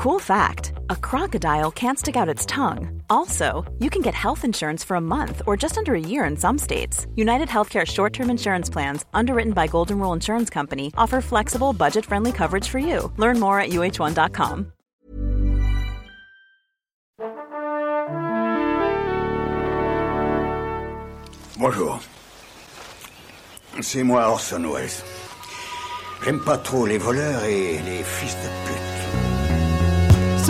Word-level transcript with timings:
Cool 0.00 0.18
fact 0.18 0.72
a 0.88 0.96
crocodile 0.96 1.70
can't 1.70 1.98
stick 1.98 2.16
out 2.16 2.26
its 2.34 2.46
tongue. 2.46 3.02
Also, 3.10 3.70
you 3.80 3.90
can 3.90 4.00
get 4.00 4.14
health 4.14 4.46
insurance 4.46 4.82
for 4.82 4.94
a 4.94 5.00
month 5.00 5.42
or 5.46 5.58
just 5.58 5.76
under 5.76 5.94
a 5.94 6.00
year 6.00 6.24
in 6.24 6.38
some 6.38 6.56
states. 6.56 7.06
United 7.16 7.48
Healthcare 7.48 7.86
short 7.86 8.14
term 8.14 8.30
insurance 8.30 8.70
plans, 8.70 9.04
underwritten 9.12 9.52
by 9.52 9.66
Golden 9.66 9.98
Rule 9.98 10.14
Insurance 10.14 10.48
Company, 10.48 10.90
offer 10.96 11.20
flexible, 11.20 11.74
budget 11.74 12.06
friendly 12.06 12.32
coverage 12.32 12.66
for 12.66 12.78
you. 12.78 13.12
Learn 13.18 13.38
more 13.38 13.60
at 13.60 13.72
uh1.com. 13.72 14.72
Bonjour. 21.58 22.00
C'est 23.82 24.02
moi 24.02 24.30
Orson 24.30 24.64
Welles. 24.64 25.04
J'aime 26.24 26.40
pas 26.40 26.56
trop 26.56 26.86
les 26.86 26.96
voleurs 26.96 27.44
et 27.44 27.78
les 27.84 28.02
fils 28.02 28.34
de 28.34 28.48
pute. 28.66 28.89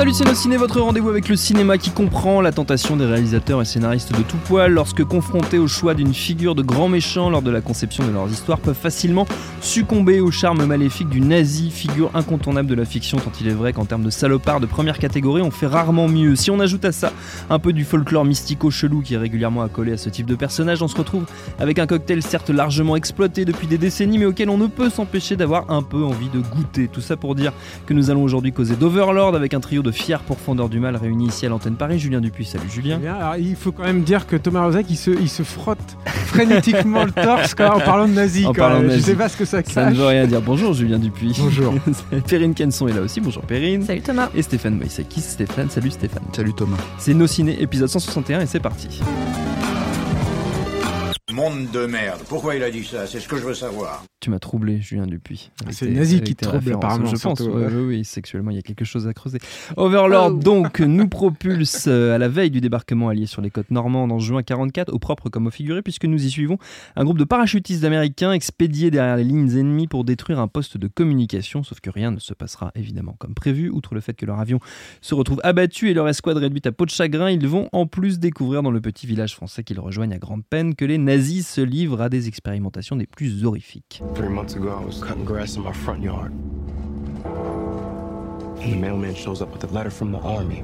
Salut 0.00 0.14
c'est 0.14 0.34
Ciné, 0.34 0.56
votre 0.56 0.80
rendez-vous 0.80 1.10
avec 1.10 1.28
le 1.28 1.36
cinéma 1.36 1.76
qui 1.76 1.90
comprend 1.90 2.40
la 2.40 2.52
tentation 2.52 2.96
des 2.96 3.04
réalisateurs 3.04 3.60
et 3.60 3.66
scénaristes 3.66 4.16
de 4.16 4.22
tout 4.22 4.38
poil 4.46 4.72
lorsque 4.72 5.04
confrontés 5.04 5.58
au 5.58 5.68
choix 5.68 5.92
d'une 5.92 6.14
figure 6.14 6.54
de 6.54 6.62
grand 6.62 6.88
méchant 6.88 7.28
lors 7.28 7.42
de 7.42 7.50
la 7.50 7.60
conception 7.60 8.06
de 8.06 8.10
leurs 8.10 8.30
histoires 8.30 8.60
peuvent 8.60 8.74
facilement 8.74 9.26
succomber 9.60 10.20
au 10.20 10.30
charme 10.30 10.64
maléfique 10.64 11.10
du 11.10 11.20
nazi, 11.20 11.70
figure 11.70 12.10
incontournable 12.14 12.66
de 12.66 12.74
la 12.74 12.86
fiction 12.86 13.18
tant 13.18 13.30
il 13.42 13.48
est 13.48 13.52
vrai 13.52 13.74
qu'en 13.74 13.84
termes 13.84 14.02
de 14.02 14.08
salopard 14.08 14.58
de 14.60 14.64
première 14.64 14.98
catégorie 14.98 15.42
on 15.42 15.50
fait 15.50 15.66
rarement 15.66 16.08
mieux. 16.08 16.34
Si 16.34 16.50
on 16.50 16.60
ajoute 16.60 16.86
à 16.86 16.92
ça 16.92 17.12
un 17.50 17.58
peu 17.58 17.74
du 17.74 17.84
folklore 17.84 18.24
mystico-chelou 18.24 19.02
qui 19.02 19.12
est 19.12 19.18
régulièrement 19.18 19.60
accolé 19.60 19.92
à 19.92 19.98
ce 19.98 20.08
type 20.08 20.24
de 20.24 20.34
personnage, 20.34 20.80
on 20.80 20.88
se 20.88 20.96
retrouve 20.96 21.26
avec 21.58 21.78
un 21.78 21.86
cocktail 21.86 22.22
certes 22.22 22.48
largement 22.48 22.96
exploité 22.96 23.44
depuis 23.44 23.66
des 23.66 23.76
décennies 23.76 24.16
mais 24.16 24.24
auquel 24.24 24.48
on 24.48 24.56
ne 24.56 24.66
peut 24.66 24.88
s'empêcher 24.88 25.36
d'avoir 25.36 25.70
un 25.70 25.82
peu 25.82 26.02
envie 26.02 26.30
de 26.30 26.40
goûter. 26.40 26.88
Tout 26.88 27.02
ça 27.02 27.18
pour 27.18 27.34
dire 27.34 27.52
que 27.84 27.92
nous 27.92 28.10
allons 28.10 28.22
aujourd'hui 28.22 28.54
causer 28.54 28.76
d'Overlord 28.76 29.34
avec 29.34 29.52
un 29.52 29.60
trio 29.60 29.82
de 29.82 29.89
fiers 29.92 30.18
pourfendeurs 30.26 30.68
du 30.68 30.80
mal 30.80 30.96
réunis 30.96 31.28
ici 31.28 31.46
à 31.46 31.48
l'antenne 31.48 31.76
Paris. 31.76 31.98
Julien 31.98 32.20
Dupuis, 32.20 32.44
salut 32.44 32.68
Julien. 32.70 33.00
alors, 33.04 33.36
il 33.36 33.56
faut 33.56 33.72
quand 33.72 33.84
même 33.84 34.02
dire 34.02 34.26
que 34.26 34.36
Thomas 34.36 34.64
Rozek, 34.64 34.86
il 34.90 34.96
se, 34.96 35.10
il 35.10 35.28
se 35.28 35.42
frotte 35.42 35.96
frénétiquement 36.26 37.04
le 37.04 37.12
torse 37.12 37.54
quand, 37.54 37.74
en 37.76 37.80
parlant 37.80 38.08
de 38.08 38.12
nazi. 38.14 38.46
En 38.46 38.52
parlant 38.52 38.82
Je 38.88 38.98
sais 38.98 39.14
pas 39.14 39.28
ce 39.28 39.36
que 39.36 39.44
ça 39.44 39.62
cache. 39.62 39.74
Ça 39.74 39.90
ne 39.90 39.94
veut 39.94 40.06
rien 40.06 40.26
dire. 40.26 40.40
Bonjour 40.40 40.72
Julien 40.72 40.98
Dupuis. 40.98 41.36
Bonjour. 41.38 41.74
Perrine 42.28 42.54
Kenson 42.54 42.88
est 42.88 42.92
là 42.92 43.02
aussi. 43.02 43.20
Bonjour 43.20 43.42
Perrine. 43.42 43.82
Salut 43.84 44.02
Thomas. 44.02 44.28
Et 44.34 44.42
Stéphane 44.42 44.76
Moïsakis. 44.76 45.20
Stéphane, 45.20 45.70
salut 45.70 45.90
Stéphane. 45.90 46.22
Salut 46.32 46.54
Thomas. 46.54 46.78
C'est 46.98 47.14
Nos 47.14 47.26
Ciné, 47.26 47.60
épisode 47.62 47.88
161 47.88 48.40
et 48.42 48.46
c'est 48.46 48.60
parti. 48.60 49.00
Monde 51.32 51.70
de 51.72 51.86
merde. 51.86 52.20
Pourquoi 52.28 52.56
il 52.56 52.62
a 52.64 52.70
dit 52.70 52.84
ça? 52.84 53.06
C'est 53.06 53.20
ce 53.20 53.28
que 53.28 53.36
je 53.36 53.44
veux 53.44 53.54
savoir. 53.54 54.02
Tu 54.20 54.28
m'as 54.28 54.38
troublé, 54.38 54.82
Julien 54.82 55.06
Dupuis. 55.06 55.50
C'est 55.70 55.88
nazi 55.88 56.20
qui 56.20 56.36
te 56.36 56.44
trouble, 56.44 56.74
apparemment. 56.74 57.06
Je 57.06 57.16
pense, 57.16 57.40
oui, 57.40 57.82
oui, 57.86 58.04
sexuellement, 58.04 58.50
il 58.50 58.56
y 58.56 58.58
a 58.58 58.62
quelque 58.62 58.84
chose 58.84 59.06
à 59.06 59.14
creuser. 59.14 59.38
Overlord, 59.78 60.32
oh. 60.34 60.38
donc, 60.38 60.80
nous 60.80 61.08
propulse 61.08 61.86
euh, 61.88 62.14
à 62.14 62.18
la 62.18 62.28
veille 62.28 62.50
du 62.50 62.60
débarquement 62.60 63.08
allié 63.08 63.24
sur 63.24 63.40
les 63.40 63.48
côtes 63.48 63.70
normandes 63.70 64.12
en 64.12 64.18
juin 64.18 64.42
44, 64.42 64.92
au 64.92 64.98
propre 64.98 65.30
comme 65.30 65.46
au 65.46 65.50
figuré, 65.50 65.80
puisque 65.80 66.04
nous 66.04 66.22
y 66.22 66.28
suivons 66.28 66.58
un 66.96 67.04
groupe 67.04 67.16
de 67.16 67.24
parachutistes 67.24 67.82
américains 67.84 68.32
expédiés 68.32 68.90
derrière 68.90 69.16
les 69.16 69.24
lignes 69.24 69.56
ennemies 69.56 69.86
pour 69.86 70.04
détruire 70.04 70.38
un 70.38 70.48
poste 70.48 70.76
de 70.76 70.86
communication, 70.86 71.62
sauf 71.62 71.80
que 71.80 71.88
rien 71.88 72.10
ne 72.10 72.18
se 72.18 72.34
passera 72.34 72.72
évidemment 72.74 73.16
comme 73.18 73.34
prévu. 73.34 73.70
Outre 73.70 73.94
le 73.94 74.02
fait 74.02 74.12
que 74.12 74.26
leur 74.26 74.38
avion 74.38 74.60
se 75.00 75.14
retrouve 75.14 75.40
abattu 75.44 75.88
et 75.88 75.94
leur 75.94 76.06
escouade 76.08 76.36
réduite 76.36 76.66
à 76.66 76.72
peau 76.72 76.84
de 76.84 76.90
chagrin, 76.90 77.30
ils 77.30 77.46
vont 77.46 77.70
en 77.72 77.86
plus 77.86 78.18
découvrir 78.18 78.62
dans 78.62 78.70
le 78.70 78.82
petit 78.82 79.06
village 79.06 79.34
français 79.34 79.64
qu'ils 79.64 79.80
rejoignent 79.80 80.12
à 80.12 80.18
grande 80.18 80.44
peine 80.44 80.74
que 80.74 80.84
les 80.84 80.98
nazis 80.98 81.48
se 81.48 81.62
livrent 81.62 82.02
à 82.02 82.10
des 82.10 82.28
expérimentations 82.28 82.96
des 82.96 83.06
plus 83.06 83.46
horrifiques. 83.46 84.02
Three 84.14 84.28
months 84.28 84.54
ago, 84.54 84.76
I 84.76 84.84
was 84.84 85.02
cutting 85.02 85.24
grass 85.24 85.56
in 85.56 85.62
my 85.62 85.72
front 85.72 86.02
yard. 86.02 86.32
And 88.60 88.72
the 88.72 88.76
mailman 88.76 89.14
shows 89.14 89.40
up 89.40 89.50
with 89.52 89.64
a 89.64 89.68
letter 89.68 89.90
from 89.90 90.12
the 90.12 90.18
army. 90.18 90.62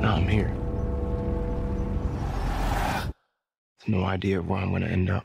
Now 0.00 0.14
I'm 0.16 0.28
here. 0.28 0.54
No 3.86 4.04
idea 4.04 4.40
where 4.42 4.60
I'm 4.60 4.70
gonna 4.72 4.86
end 4.86 5.10
up. 5.10 5.24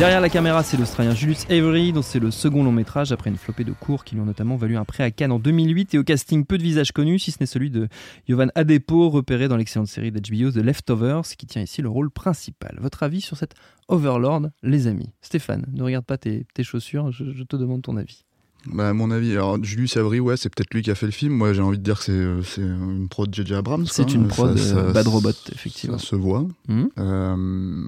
Derrière 0.00 0.22
la 0.22 0.30
caméra, 0.30 0.62
c'est 0.62 0.78
l'Australien 0.78 1.14
Julius 1.14 1.44
Avery, 1.50 1.92
dont 1.92 2.00
c'est 2.00 2.20
le 2.20 2.30
second 2.30 2.64
long 2.64 2.72
métrage 2.72 3.12
après 3.12 3.28
une 3.28 3.36
flopée 3.36 3.64
de 3.64 3.72
cours 3.72 4.02
qui 4.02 4.14
lui 4.14 4.22
ont 4.22 4.24
notamment 4.24 4.56
valu 4.56 4.78
un 4.78 4.86
prêt 4.86 5.04
à 5.04 5.10
Cannes 5.10 5.30
en 5.30 5.38
2008 5.38 5.94
et 5.94 5.98
au 5.98 6.04
casting 6.04 6.46
peu 6.46 6.56
de 6.56 6.62
visages 6.62 6.92
connus, 6.92 7.18
si 7.18 7.32
ce 7.32 7.36
n'est 7.40 7.46
celui 7.46 7.68
de 7.68 7.86
Yovan 8.26 8.50
Adepo, 8.54 9.10
repéré 9.10 9.46
dans 9.46 9.58
l'excellente 9.58 9.88
série 9.88 10.10
d'HBO 10.10 10.52
The 10.52 10.64
Leftovers, 10.64 11.24
qui 11.36 11.44
tient 11.44 11.60
ici 11.60 11.82
le 11.82 11.90
rôle 11.90 12.10
principal. 12.10 12.78
Votre 12.80 13.02
avis 13.02 13.20
sur 13.20 13.36
cette 13.36 13.52
Overlord, 13.88 14.48
les 14.62 14.86
amis? 14.86 15.10
Stéphane, 15.20 15.66
ne 15.70 15.82
regarde 15.82 16.06
pas 16.06 16.16
tes, 16.16 16.46
chaussures, 16.62 17.12
je, 17.12 17.42
te 17.42 17.56
demande 17.56 17.82
ton 17.82 17.98
avis. 17.98 18.24
Bah, 18.72 18.94
mon 18.94 19.10
avis, 19.10 19.32
alors 19.32 19.62
Julius 19.62 19.98
Avery, 19.98 20.20
ouais, 20.20 20.38
c'est 20.38 20.48
peut-être 20.48 20.72
lui 20.72 20.80
qui 20.80 20.90
a 20.90 20.94
fait 20.94 21.04
le 21.04 21.12
film. 21.12 21.34
Moi, 21.34 21.52
j'ai 21.52 21.60
envie 21.60 21.78
de 21.78 21.82
dire 21.82 21.98
que 22.02 22.40
c'est, 22.42 22.62
euh, 22.62 22.74
une 22.74 23.08
prod 23.10 23.28
JJ 23.30 23.52
Abrams. 23.52 23.86
C'est 23.86 24.14
une 24.14 24.28
prod 24.28 24.56
euh, 24.58 24.92
Bad 24.94 25.08
Robot, 25.08 25.28
effectivement. 25.52 25.98
Ça 25.98 26.06
se 26.06 26.16
voit. 26.16 26.48
Mmh. 26.68 26.84
Euh, 26.96 27.86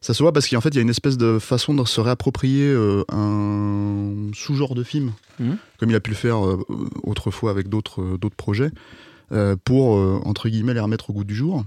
ça 0.00 0.14
se 0.14 0.22
voit 0.22 0.32
parce 0.32 0.48
qu'en 0.48 0.60
fait, 0.60 0.70
il 0.70 0.76
y 0.76 0.78
a 0.78 0.82
une 0.82 0.90
espèce 0.90 1.16
de 1.16 1.38
façon 1.38 1.74
de 1.74 1.84
se 1.84 2.00
réapproprier 2.00 2.68
euh, 2.68 3.02
un 3.10 4.30
sous-genre 4.34 4.74
de 4.74 4.82
film, 4.82 5.12
mhm. 5.40 5.56
comme 5.78 5.90
il 5.90 5.96
a 5.96 6.00
pu 6.00 6.10
le 6.10 6.16
faire 6.16 6.44
euh, 6.46 6.64
autrefois 7.02 7.50
avec 7.50 7.68
d'autres 7.68 8.02
euh, 8.02 8.18
d'autres 8.18 8.36
projets, 8.36 8.70
pour, 9.64 9.88
entre 10.24 10.48
guillemets, 10.48 10.72
les 10.72 10.78
remettre 10.78 11.10
au 11.10 11.12
goût 11.12 11.24
du 11.24 11.34
jour. 11.34 11.64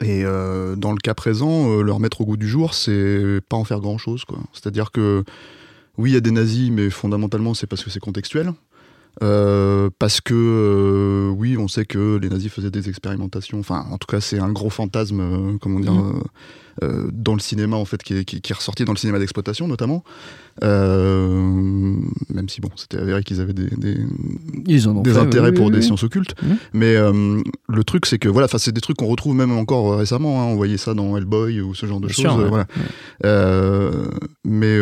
Et 0.00 0.24
dans 0.24 0.90
le 0.90 0.98
cas 0.98 1.14
présent, 1.14 1.80
le 1.80 1.92
remettre 1.92 2.22
au 2.22 2.24
goût 2.24 2.36
du 2.36 2.48
jour, 2.48 2.74
c'est 2.74 3.38
pas 3.48 3.56
en 3.56 3.62
faire 3.62 3.78
grand-chose. 3.78 4.24
C'est-à-dire 4.52 4.90
que, 4.90 5.22
oui, 5.96 6.10
il 6.10 6.14
y 6.14 6.16
a 6.16 6.20
des 6.20 6.32
nazis, 6.32 6.72
mais 6.72 6.90
fondamentalement, 6.90 7.54
c'est 7.54 7.68
parce 7.68 7.84
que 7.84 7.90
c'est 7.90 8.00
contextuel. 8.00 8.52
Parce 9.20 10.20
que 10.20 11.32
oui, 11.36 11.56
on 11.56 11.68
sait 11.68 11.84
que 11.84 12.18
les 12.20 12.28
nazis 12.28 12.50
faisaient 12.50 12.70
des 12.70 12.88
expérimentations. 12.88 13.58
Enfin, 13.58 13.86
en 13.90 13.98
tout 13.98 14.06
cas, 14.06 14.20
c'est 14.20 14.38
un 14.38 14.52
gros 14.52 14.70
fantasme, 14.70 15.58
comment 15.60 15.80
dire, 15.80 15.92
mhm. 15.92 16.22
Euh, 16.82 17.08
dans 17.12 17.34
le 17.34 17.40
cinéma 17.40 17.76
en 17.76 17.84
fait 17.84 18.02
qui 18.02 18.14
est, 18.14 18.24
qui, 18.24 18.36
est, 18.36 18.52
ressorti 18.52 18.84
dans 18.84 18.90
le 18.90 18.98
cinéma 18.98 19.20
d'exploitation 19.20 19.68
notamment 19.68 20.02
euh, 20.64 21.96
même 22.30 22.48
si 22.48 22.60
bon 22.60 22.68
c'était 22.74 22.98
avéré 22.98 23.22
qu'ils 23.22 23.40
avaient 23.40 23.52
des, 23.52 23.70
des, 23.76 23.96
des 24.66 25.16
intérêts 25.16 25.52
pour 25.52 25.70
des 25.70 25.82
sciences 25.82 26.02
occultes 26.02 26.34
mmh. 26.42 26.46
mais 26.72 26.96
euh, 26.96 27.40
le 27.68 27.84
truc 27.84 28.06
c'est 28.06 28.18
que 28.18 28.28
voilà 28.28 28.48
c'est 28.48 28.72
des 28.72 28.80
trucs 28.80 28.96
qu'on 28.96 29.06
retrouve 29.06 29.36
même 29.36 29.52
encore 29.52 29.98
récemment 29.98 30.42
hein, 30.42 30.46
on 30.46 30.56
voyait 30.56 30.76
ça 30.76 30.94
dans 30.94 31.16
Hellboy 31.16 31.60
ou 31.60 31.76
ce 31.76 31.86
genre 31.86 32.00
de 32.00 32.08
choses 32.08 32.44
voilà. 32.48 32.66
mais 34.44 34.78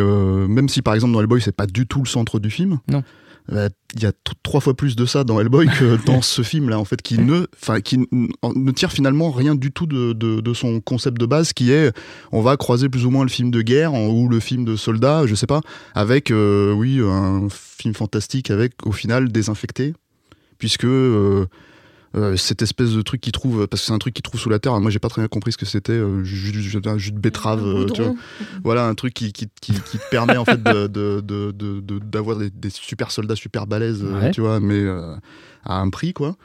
même 0.47 0.69
si 0.69 0.81
par 0.81 0.95
exemple 0.95 1.13
dans 1.13 1.19
Hellboy 1.19 1.41
c'est 1.41 1.55
pas 1.55 1.67
du 1.67 1.85
tout 1.85 1.99
le 1.99 2.07
centre 2.07 2.39
du 2.39 2.49
film 2.49 2.79
non 2.87 3.03
euh, 3.51 3.67
il 3.95 4.03
y 4.03 4.05
a 4.05 4.13
trois 4.41 4.61
fois 4.61 4.73
plus 4.73 4.95
de 4.95 5.05
ça 5.05 5.23
dans 5.23 5.39
Hellboy 5.39 5.67
que 5.67 5.97
dans 6.05 6.21
ce 6.21 6.41
film 6.41 6.69
là 6.69 6.79
en 6.79 6.85
fait 6.85 7.01
qui 7.01 7.17
ne 7.19 7.45
enfin 7.61 7.81
qui 7.81 7.97
ne 7.97 8.71
tire 8.71 8.91
finalement 8.91 9.31
rien 9.31 9.53
du 9.55 9.71
tout 9.71 9.85
de, 9.85 10.13
de, 10.13 10.53
son 10.53 10.79
concept 10.79 11.19
de 11.19 11.25
base 11.25 11.51
qui 11.51 11.71
est 11.71 11.95
on 12.31 12.41
va 12.41 12.55
croiser 12.55 12.87
plus 12.87 13.05
ou 13.05 13.11
moins 13.11 13.23
le 13.23 13.29
film 13.29 13.51
de 13.51 13.61
guerre 13.61 13.93
ou 13.93 14.29
le 14.29 14.39
film 14.39 14.63
de 14.63 14.75
soldat 14.75 15.25
je 15.25 15.35
sais 15.35 15.47
pas 15.47 15.61
avec 15.93 16.31
euh, 16.31 16.71
oui 16.73 17.01
un 17.03 17.47
film 17.49 17.93
fantastique 17.93 18.49
avec 18.49 18.85
au 18.85 18.91
final 18.91 19.31
désinfecté 19.31 19.93
puisque 20.57 20.85
euh, 20.85 21.45
euh, 22.15 22.37
cette 22.37 22.61
espèce 22.61 22.91
de 22.91 23.01
truc 23.01 23.21
qu'ils 23.21 23.31
trouvent, 23.31 23.67
parce 23.67 23.81
que 23.81 23.87
c'est 23.87 23.93
un 23.93 23.99
truc 23.99 24.13
qu'ils 24.13 24.23
trouvent 24.23 24.39
sous 24.39 24.49
la 24.49 24.59
terre. 24.59 24.79
Moi, 24.79 24.91
j'ai 24.91 24.99
pas 24.99 25.09
très 25.09 25.21
bien 25.21 25.27
compris 25.27 25.51
ce 25.51 25.57
que 25.57 25.65
c'était, 25.65 25.93
euh, 25.93 26.23
jus, 26.23 26.79
un 26.85 26.97
jus 26.97 27.11
de 27.11 27.19
betterave, 27.19 27.65
euh, 27.65 27.85
tu 27.87 28.03
vois. 28.03 28.13
Voilà, 28.63 28.85
un 28.85 28.95
truc 28.95 29.13
qui, 29.13 29.33
qui, 29.33 29.49
qui, 29.61 29.73
qui 29.73 29.97
te 29.97 30.09
permet 30.11 30.37
en 30.37 30.45
fait 30.45 30.61
d'avoir 30.61 30.89
de, 30.89 31.21
de, 31.21 31.81
de, 31.81 32.49
des, 32.49 32.69
super 32.69 33.11
soldats 33.11 33.35
super 33.35 33.67
balèzes, 33.67 34.05
tu 34.33 34.41
vois, 34.41 34.59
mais 34.59 34.85
à 35.65 35.79
un 35.79 35.89
prix, 35.89 36.13
quoi. 36.13 36.35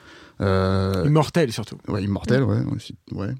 Euh... 0.40 1.04
Immortel 1.06 1.52
surtout. 1.52 1.78
Ouais, 1.88 2.02
immortel, 2.02 2.42
ouais, 2.44 2.60
ouais, 3.12 3.34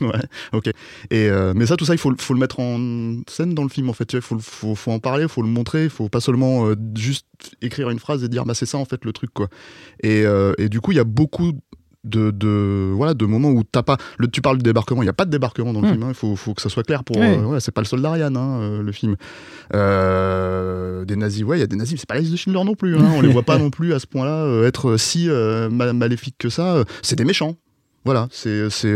ouais, 0.00 0.22
ok. 0.52 0.66
Et 1.10 1.28
euh, 1.28 1.52
mais 1.54 1.66
ça, 1.66 1.76
tout 1.76 1.84
ça, 1.84 1.94
il 1.94 1.98
faut, 1.98 2.12
faut 2.18 2.34
le 2.34 2.40
mettre 2.40 2.60
en 2.60 3.20
scène 3.28 3.54
dans 3.54 3.62
le 3.62 3.68
film 3.68 3.88
en 3.88 3.92
fait. 3.92 4.12
Il 4.12 4.20
faut, 4.20 4.38
faut, 4.38 4.74
faut, 4.74 4.90
en 4.90 4.98
parler, 4.98 5.24
il 5.24 5.28
faut 5.28 5.42
le 5.42 5.48
montrer, 5.48 5.84
il 5.84 5.90
faut 5.90 6.08
pas 6.08 6.20
seulement 6.20 6.66
euh, 6.66 6.76
juste 6.96 7.26
écrire 7.62 7.90
une 7.90 7.98
phrase 7.98 8.24
et 8.24 8.28
dire 8.28 8.44
bah 8.44 8.54
c'est 8.54 8.66
ça 8.66 8.78
en 8.78 8.84
fait 8.84 9.04
le 9.04 9.12
truc 9.12 9.30
quoi. 9.32 9.48
Et, 10.02 10.24
et 10.58 10.68
du 10.68 10.80
coup, 10.80 10.92
il 10.92 10.96
y 10.96 11.00
a 11.00 11.04
beaucoup 11.04 11.52
de, 12.04 12.30
de, 12.30 12.92
voilà, 12.94 13.14
de 13.14 13.24
moments 13.24 13.50
où 13.50 13.62
t'as 13.64 13.82
pas. 13.82 13.96
Le, 14.18 14.28
tu 14.28 14.42
parles 14.42 14.58
du 14.58 14.62
débarquement, 14.62 15.02
il 15.02 15.06
n'y 15.06 15.10
a 15.10 15.14
pas 15.14 15.24
de 15.24 15.30
débarquement 15.30 15.72
dans 15.72 15.80
le 15.80 15.88
hmm. 15.88 15.92
film. 15.92 16.02
Hein, 16.04 16.08
il 16.10 16.14
faut, 16.14 16.36
faut, 16.36 16.54
que 16.54 16.62
ça 16.62 16.68
soit 16.68 16.82
clair 16.82 17.02
pour. 17.04 17.16
Euh, 17.18 17.58
c'est 17.60 17.72
pas 17.72 17.80
le 17.80 17.86
soldat 17.86 18.12
Ryan, 18.12 18.34
hein, 18.36 18.60
euh, 18.60 18.82
le 18.82 18.92
film. 18.92 19.16
Euh, 19.74 21.04
des 21.04 21.16
nazis, 21.16 21.42
ouais, 21.44 21.56
il 21.56 21.60
y 21.60 21.64
a 21.64 21.66
des 21.66 21.76
nazis. 21.76 21.98
C'est 21.98 22.08
pas 22.08 22.14
la 22.14 22.20
liste 22.20 22.32
de 22.32 22.36
Schindler 22.36 22.64
non 22.64 22.74
plus. 22.74 22.96
Hein, 22.96 23.12
on 23.16 23.20
les 23.20 23.28
voit 23.28 23.42
pas 23.42 23.58
non 23.58 23.70
plus 23.70 23.94
à 23.94 23.98
ce 23.98 24.06
point-là 24.06 24.66
être 24.66 24.96
si 24.96 25.28
maléfiques 25.70 26.36
que 26.38 26.48
ça. 26.48 26.84
C'est 27.02 27.16
des 27.16 27.24
méchants. 27.24 27.56
Voilà, 28.06 28.28
c'est, 28.30 28.68
c'est, 28.68 28.92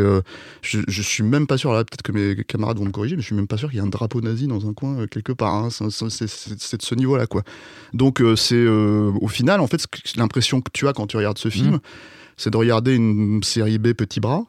je, 0.61 0.81
je, 0.87 1.03
suis 1.03 1.23
même 1.23 1.47
pas 1.47 1.57
sûr, 1.57 1.73
là 1.73 1.83
peut-être 1.83 2.03
que 2.03 2.13
mes 2.13 2.45
camarades 2.45 2.77
vont 2.77 2.85
me 2.85 2.91
corriger, 2.91 3.17
mais 3.17 3.23
je 3.23 3.27
suis 3.29 3.35
même 3.35 3.47
pas 3.47 3.57
sûr 3.57 3.71
qu'il 3.71 3.79
y 3.79 3.81
ait 3.81 3.87
un 3.87 3.89
drapeau 3.89 4.21
nazi 4.21 4.47
dans 4.47 4.69
un 4.69 4.75
coin 4.75 5.07
quelque 5.07 5.33
part. 5.33 5.55
Hein, 5.55 5.69
c'est, 5.71 6.77
de 6.77 6.83
ce 6.83 6.95
niveau-là, 6.95 7.27
quoi. 7.27 7.43
Donc 7.95 8.23
c'est 8.37 8.67
au 8.67 9.29
final, 9.29 9.61
en 9.61 9.67
fait, 9.67 9.83
l'impression 10.17 10.61
que 10.61 10.71
tu 10.75 10.87
as 10.89 10.93
quand 10.93 11.07
tu 11.07 11.17
regardes 11.17 11.39
ce 11.39 11.49
film, 11.49 11.77
hmm 11.77 11.81
c'est 12.38 12.50
de 12.50 12.56
regarder 12.56 12.94
une 12.94 13.43
série 13.43 13.79
B 13.79 13.93
petit 13.93 14.20
bras. 14.20 14.46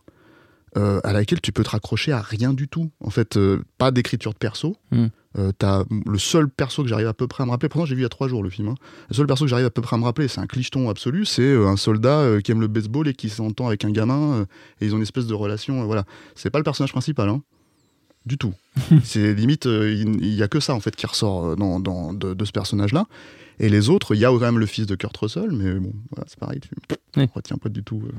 euh, 0.77 0.99
à 1.03 1.13
laquelle 1.13 1.41
tu 1.41 1.51
peux 1.51 1.63
te 1.63 1.71
raccrocher 1.71 2.11
à 2.11 2.21
rien 2.21 2.53
du 2.53 2.67
tout. 2.67 2.91
En 3.03 3.09
fait, 3.09 3.37
euh, 3.37 3.63
pas 3.77 3.89
d'écriture 3.91 4.33
de 4.33 4.37
perso. 4.37 4.75
Mm. 4.91 5.07
Euh, 5.37 5.51
t'as 5.57 5.83
le 6.05 6.17
seul 6.17 6.49
perso 6.49 6.83
que 6.83 6.89
j'arrive 6.89 7.07
à 7.07 7.13
peu 7.13 7.27
près 7.27 7.43
à 7.43 7.45
me 7.45 7.51
rappeler, 7.51 7.69
pourtant 7.69 7.85
j'ai 7.85 7.93
vu 7.93 8.01
il 8.01 8.03
y 8.03 8.05
a 8.05 8.09
trois 8.09 8.27
jours 8.27 8.41
le 8.41 8.49
film, 8.49 8.69
hein. 8.69 8.75
le 9.09 9.15
seul 9.15 9.27
perso 9.27 9.45
que 9.45 9.49
j'arrive 9.49 9.67
à 9.67 9.69
peu 9.69 9.81
près 9.83 9.95
à 9.95 9.99
me 9.99 10.03
rappeler, 10.03 10.27
c'est 10.27 10.41
un 10.41 10.47
clicheton 10.47 10.89
absolu, 10.89 11.23
c'est 11.23 11.55
un 11.55 11.75
soldat 11.75 12.41
qui 12.43 12.51
aime 12.51 12.61
le 12.61 12.67
baseball 12.67 13.07
et 13.07 13.13
qui 13.13 13.29
s'entend 13.29 13.67
avec 13.67 13.85
un 13.85 13.91
gamin, 13.91 14.47
et 14.81 14.87
ils 14.87 14.93
ont 14.93 14.97
une 14.97 15.03
espèce 15.03 15.27
de 15.27 15.35
relation, 15.35 15.85
voilà. 15.85 16.03
C'est 16.33 16.49
pas 16.49 16.57
le 16.57 16.63
personnage 16.63 16.91
principal, 16.91 17.29
hein. 17.29 17.43
Du 18.29 18.37
tout. 18.37 18.53
c'est 19.03 19.33
limite, 19.33 19.65
euh, 19.65 19.91
il 19.91 20.23
il 20.23 20.33
y, 20.35 20.43
a 20.43 20.47
que 20.47 20.61
ça 20.61 20.73
en 20.73 20.79
fait 20.79 20.95
qui 20.95 21.05
ressort 21.05 21.45
euh, 21.47 21.55
dans, 21.57 21.81
dans- 21.81 22.13
de, 22.13 22.33
de 22.33 22.45
ce 22.45 22.51
personnage-là. 22.53 23.05
Et 23.59 23.67
les 23.67 23.89
autres, 23.89 24.15
il 24.15 24.21
y 24.21 24.25
a 24.25 24.29
quand 24.29 24.39
même 24.39 24.59
le 24.59 24.65
fils 24.65 24.85
de 24.85 24.95
Kurt 24.95 25.17
Russell, 25.17 25.51
mais 25.51 25.73
bon, 25.73 25.91
voilà, 26.11 26.25
c'est 26.29 26.39
pareil, 26.39 26.61
tu 26.61 26.69
Oui. 27.17 27.27
retiens 27.35 27.57
pas 27.57 27.67
du 27.67 27.83
tout. 27.83 28.01
euh, 28.05 28.11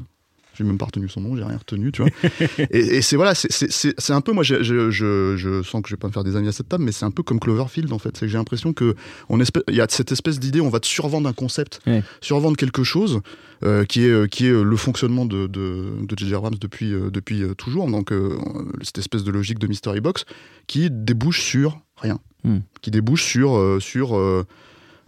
j'ai 0.60 0.68
même 0.68 0.78
pas 0.78 0.84
retenu 0.84 1.08
son 1.08 1.20
nom, 1.22 1.34
j'ai 1.36 1.42
rien 1.44 1.56
retenu, 1.56 1.90
tu 1.92 2.02
vois. 2.02 2.10
et 2.70 2.78
et 2.98 3.02
c'est 3.02 3.16
voilà, 3.16 3.34
c'est- 3.34 4.10
un 4.10 4.20
peu, 4.20 4.32
moi, 4.32 4.42
je, 4.44 4.62
je, 4.62 4.90
je, 4.90 5.34
je 5.36 5.62
sens 5.62 5.82
que 5.82 5.88
je 5.88 5.94
vais 5.94 5.98
pas 5.98 6.08
me 6.08 6.12
faire 6.12 6.24
des 6.24 6.36
amis 6.36 6.48
à 6.48 6.52
cette 6.52 6.68
table, 6.68 6.84
mais 6.84 6.92
c'est 6.92 7.04
un 7.04 7.10
peu 7.10 7.22
comme 7.22 7.40
Cloverfield 7.40 7.92
en 7.92 7.98
fait. 7.98 8.16
C'est 8.16 8.26
que 8.26 8.32
j'ai 8.32 8.38
l'impression 8.38 8.72
que 8.72 8.94
on 9.28 9.38
espè- 9.38 9.62
il 9.68 9.74
y 9.74 9.80
a 9.80 9.86
cette 9.88 10.12
espèce 10.12 10.38
d'idée, 10.38 10.60
on 10.60 10.68
va 10.68 10.80
te 10.80 10.86
survendre 10.86 11.28
un 11.28 11.32
concept, 11.32 11.80
Ouais. 11.86 12.02
survendre 12.20 12.56
quelque 12.56 12.84
chose 12.84 13.20
euh, 13.64 13.84
qui 13.84 14.04
est 14.04 14.10
euh, 14.10 14.26
qui 14.26 14.46
est 14.46 14.50
euh, 14.50 14.62
le 14.62 14.76
fonctionnement 14.76 15.24
de 15.26 15.46
de 15.46 15.86
de 16.06 16.14
J.J. 16.18 16.34
Abrams 16.34 16.54
depuis 16.60 16.92
euh, 16.92 17.10
depuis 17.10 17.42
euh, 17.42 17.54
toujours. 17.54 17.88
Donc 17.90 18.12
euh, 18.12 18.36
cette 18.82 18.98
espèce 18.98 19.24
de 19.24 19.30
logique 19.30 19.58
de 19.58 19.66
mystery 19.66 20.00
box 20.00 20.24
qui 20.66 20.88
débouche 20.90 21.40
sur 21.42 21.80
rien, 21.96 22.18
Hmm. 22.44 22.58
qui 22.80 22.90
débouche 22.90 23.22
sur 23.24 23.56
euh, 23.56 23.80
sur 23.80 24.16
euh, 24.16 24.44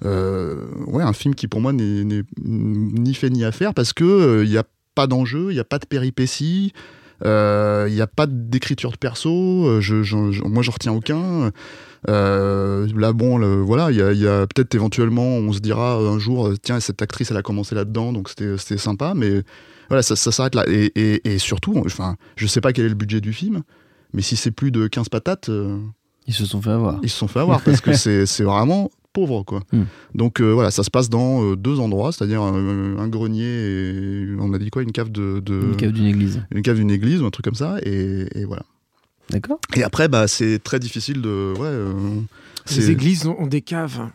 euh, 0.04 0.66
ouais, 0.86 1.02
un 1.02 1.12
film 1.12 1.34
qui 1.34 1.48
pour 1.48 1.60
moi 1.60 1.72
n'est 1.72 2.04
ni 2.44 3.14
fait 3.14 3.30
ni 3.30 3.44
à 3.44 3.52
faire 3.52 3.72
parce 3.74 3.92
que 3.92 4.42
il 4.44 4.50
n'y 4.50 4.56
a 4.58 4.64
pas 4.94 5.06
d'enjeu, 5.06 5.50
il 5.50 5.54
n'y 5.54 5.60
a 5.60 5.64
pas 5.64 5.78
de 5.78 5.86
péripéties, 5.86 6.72
il 7.24 7.28
n'y 7.94 8.00
a 8.00 8.06
pas 8.08 8.26
d'écriture 8.26 8.90
de 8.92 8.96
perso, 8.96 9.66
euh, 9.66 9.80
je, 9.80 10.02
je- 10.02 10.32
je- 10.32 10.42
moi 10.42 10.62
j'en 10.62 10.72
retiens 10.72 10.92
aucun. 10.92 11.50
Euh, 12.08 12.88
là 12.96 13.12
bon, 13.12 13.38
le- 13.38 13.60
voilà, 13.60 13.90
il 13.92 13.96
y 13.98 14.02
a, 14.02 14.12
il 14.12 14.18
y 14.18 14.26
a 14.26 14.46
peut-être 14.46 14.74
éventuellement, 14.74 15.22
on 15.36 15.52
se 15.52 15.60
dira 15.60 15.94
un 15.96 16.18
jour, 16.18 16.48
euh, 16.48 16.56
tiens, 16.60 16.80
cette 16.80 17.00
actrice 17.00 17.30
elle 17.30 17.36
a 17.36 17.42
commencé 17.42 17.74
là-dedans, 17.74 18.12
donc 18.12 18.28
c'était 18.28 18.76
sympa, 18.76 19.12
mais 19.14 19.42
voilà, 19.88 20.02
ça, 20.02 20.16
ça 20.16 20.32
s'arrête 20.32 20.54
là. 20.56 20.64
Et, 20.68 20.86
et- 20.96 21.32
et 21.34 21.38
surtout, 21.38 21.80
enfin, 21.86 22.16
je 22.36 22.46
sais 22.46 22.60
pas 22.60 22.72
quel 22.72 22.86
est 22.86 22.88
le 22.88 22.94
budget 22.96 23.20
du 23.20 23.32
film, 23.32 23.62
mais 24.12 24.22
si 24.22 24.34
c'est 24.36 24.50
plus 24.50 24.72
de 24.72 24.88
15 24.88 25.08
patates, 25.08 25.48
euh, 25.48 25.78
Ils 26.26 26.34
se 26.34 26.44
sont 26.44 26.60
fait 26.60 26.70
avoir. 26.70 26.98
ils 27.04 27.10
se 27.10 27.16
sont 27.18 27.28
fait 27.28 27.40
avoir 27.40 27.60
parce 27.62 27.80
que 27.80 27.92
c'est 27.96 28.26
c'est 28.26 28.44
vraiment 28.44 28.90
pauvre 29.12 29.42
quoi. 29.42 29.60
Hmm. 29.72 29.82
Donc 30.14 30.40
euh, 30.40 30.52
voilà, 30.52 30.70
ça 30.70 30.82
se 30.82 30.90
passe 30.90 31.08
dans 31.10 31.42
euh, 31.44 31.56
deux 31.56 31.80
endroits, 31.80 32.12
c'est-à-dire 32.12 32.42
un, 32.42 32.96
un 32.98 33.08
grenier 33.08 33.44
et 33.44 34.26
on 34.40 34.52
a 34.54 34.58
dit 34.58 34.70
quoi, 34.70 34.82
une 34.82 34.92
cave 34.92 35.10
de, 35.10 35.40
de- 35.40 35.60
Une 35.72 35.76
cave 35.76 35.92
d'une 35.92 36.06
église. 36.06 36.42
une 36.50 36.62
cave 36.62 36.76
d'une 36.76 36.90
église 36.90 37.20
ou 37.22 37.26
un 37.26 37.30
truc 37.30 37.44
comme 37.44 37.54
ça 37.54 37.76
et, 37.84 38.26
et 38.34 38.44
voilà. 38.44 38.62
D'accord 39.30 39.58
Et 39.76 39.82
après 39.82 40.08
bah 40.08 40.26
c'est 40.28 40.58
très 40.62 40.78
difficile 40.78 41.20
de 41.22 41.52
ouais. 41.58 41.66
euh, 41.66 41.92
Les 42.76 42.90
églises 42.90 43.26
ont, 43.26 43.46
des 43.46 43.60
caves. 43.62 44.08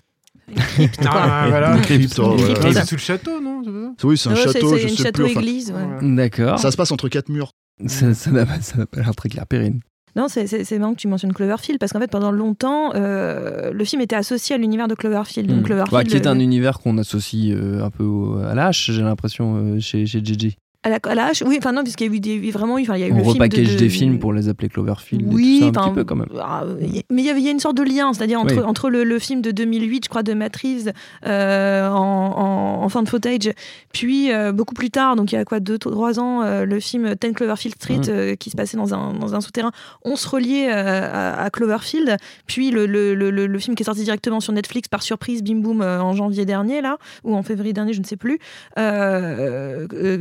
Ah, 1.06 1.46
voilà. 1.50 1.76
Une 1.76 1.82
crypte, 1.82 2.18
Une 2.18 2.24
ouais, 2.26 2.38
crypte. 2.44 2.64
ouais. 2.64 2.74
C'est 2.74 2.86
sous 2.86 2.96
le 2.96 3.00
château, 3.02 3.42
non 3.42 3.62
pas 3.64 4.08
Oui, 4.08 4.18
c'est 4.18 4.30
un 4.30 4.34
Ouais, 4.34 4.38
c'est- 4.46 4.54
château, 4.54 4.76
c'est 4.78 4.84
je 4.84 4.88
une 4.88 4.96
sais 4.98 5.12
plus. 5.12 5.24
enfin, 5.26 5.34
château-église. 5.34 5.72
ouais. 5.72 5.84
Ouais. 6.08 6.16
D'accord. 6.16 6.60
ça 6.60 6.72
se 6.72 6.78
passe 6.78 6.92
entre 6.92 7.10
quatre 7.10 7.30
murs. 7.30 7.52
Ça 7.88 8.08
n'a 8.32 8.46
pas, 8.46 8.60
ça 8.62 8.78
n'a 8.78 8.86
pas 8.86 9.02
l'air 9.02 9.16
très 9.16 9.30
clair, 9.30 9.46
Perrine. 9.46 9.82
Non, 10.18 10.28
c'est- 10.28 10.78
marrant 10.80 10.94
que 10.94 11.00
tu 11.00 11.08
mentionnes 11.08 11.32
Cloverfield 11.34 11.80
parce 11.80 11.94
qu'en 11.94 12.00
fait, 12.00 12.10
pendant 12.10 12.32
longtemps, 12.32 12.92
euh, 12.96 13.72
le 13.72 13.86
film 13.86 14.02
était 14.02 14.16
associé 14.16 14.56
à 14.56 14.58
l'univers 14.58 14.88
de 14.88 14.96
Cloverfield. 14.96 15.48
Donc, 15.48 15.60
Hmm. 15.60 15.64
Cloverfield, 15.64 15.92
Bah, 15.92 16.04
qui 16.04 16.16
est 16.16 16.28
un 16.28 16.40
univers 16.40 16.80
qu'on 16.80 16.98
associe 16.98 17.56
euh, 17.56 17.84
un 17.84 17.90
peu 17.92 18.04
au- 18.04 18.40
à 18.40 18.52
hache, 18.54 18.92
j'ai 18.92 19.04
l'impression, 19.04 19.56
euh, 19.76 19.80
chez, 19.80 20.06
chez 20.08 20.20
JJ. 20.24 20.58
À 20.88 20.90
la, 20.90 21.00
à 21.04 21.16
la 21.16 21.26
hache, 21.28 21.44
oui, 21.46 21.56
enfin 21.60 21.72
non, 21.74 21.84
puisqu'il 21.84 22.08
y 22.08 22.10
a 22.10 22.14
eu 22.16 22.20
des, 22.20 22.52
vraiment, 22.52 22.78
eu- 22.78 22.84
enfin, 22.84 22.96
il 22.96 23.02
y 23.02 23.04
a 23.04 23.08
eu 23.08 23.12
On 23.12 23.18
le 23.18 23.24
film 23.24 23.34
de- 23.38 23.44
repackage 23.44 23.74
de- 23.74 23.80
des 23.80 23.90
films 23.90 24.20
pour 24.20 24.32
les 24.34 24.48
appeler 24.50 24.70
Cloverfield 24.70 25.26
Oui, 25.34 25.62
et 25.64 25.68
tout 25.68 25.74
ça, 25.74 25.82
un 25.82 25.88
petit 25.90 25.96
peu 25.96 26.04
quand 26.04 26.16
même. 26.16 26.30
ah, 26.42 26.64
mais 27.10 27.22
il 27.24 27.38
y 27.38 27.42
y 27.44 27.48
a 27.48 27.52
une 27.52 27.60
sorte 27.60 27.78
de 27.78 27.84
lien, 27.84 28.14
c'est-à-dire 28.14 28.40
entre, 28.40 28.56
Oui. 28.56 28.64
entre 28.64 28.90
le, 28.90 29.04
le 29.04 29.20
film 29.20 29.42
de 29.42 29.52
2008, 29.52 30.06
je 30.06 30.10
crois, 30.10 30.24
de 30.24 30.34
Matt 30.34 30.56
Reeves 30.56 30.92
euh, 31.26 31.90
en, 31.90 31.98
en, 31.98 32.84
en 32.84 32.90
fin 32.90 33.04
de 33.04 33.10
footage, 33.10 33.52
puis 33.94 34.32
euh, 34.32 34.52
beaucoup 34.52 34.74
plus 34.74 34.90
tard, 34.90 35.16
donc 35.16 35.32
il 35.32 35.36
y 35.36 35.38
a 35.38 35.46
quoi, 35.46 35.60
deux, 35.60 35.78
trois 35.78 36.20
ans, 36.20 36.42
euh, 36.44 36.66
le 36.66 36.80
film 36.80 37.16
Ten 37.16 37.34
Cloverfield 37.34 37.76
Street 37.76 37.98
Mhm. 37.98 38.04
euh, 38.10 38.36
qui 38.36 38.50
se 38.50 38.56
passait 38.56 38.78
dans 38.78 38.94
un, 38.94 39.14
dans 39.14 39.36
un 39.36 39.42
souterrain. 39.42 39.72
On 40.06 40.16
se 40.16 40.28
reliait 40.28 40.70
à, 40.72 41.42
à 41.42 41.50
Cloverfield, 41.50 42.18
puis 42.48 42.72
le, 42.72 42.86
le, 42.86 43.14
le, 43.16 43.32
le- 43.32 43.48
le 43.48 43.60
film 43.60 43.76
qui 43.76 43.84
est 43.84 43.86
sorti 43.86 44.04
directement 44.04 44.40
sur 44.40 44.54
Netflix 44.54 44.88
par 44.88 45.02
surprise, 45.04 45.44
bim 45.44 45.82
euh, 45.82 46.00
en 46.00 46.14
janvier 46.14 46.46
dernier, 46.46 46.82
là, 46.82 46.98
ou 47.24 47.36
en 47.36 47.44
février 47.44 47.74
dernier, 47.74 47.94
je 47.94 48.00
ne 48.00 48.06
sais 48.06 48.18
plus, 48.18 48.40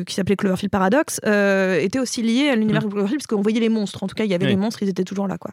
qui 0.07 0.15
s'appelait 0.15 0.37
Cloverfield 0.37 0.56
Paradox, 0.71 1.21
euh, 1.25 1.79
était 1.81 1.99
aussi 1.99 2.23
lié 2.23 2.49
à 2.49 2.57
l'univers 2.57 2.83
de 2.83 2.89
Cloverfield, 2.89 3.21
parce 3.21 3.27
qu'on 3.27 3.43
voyait 3.43 3.61
les 3.61 3.69
monstres, 3.69 4.03
en 4.03 4.07
tout 4.07 4.15
cas, 4.15 4.25
il 4.25 4.31
y 4.31 4.35
avait 4.35 4.47
Oui. 4.47 4.51
les 4.53 4.57
monstres, 4.57 4.83
ils 4.83 4.89
étaient 4.89 5.05
toujours 5.05 5.29
là, 5.29 5.39
quoi. 5.39 5.51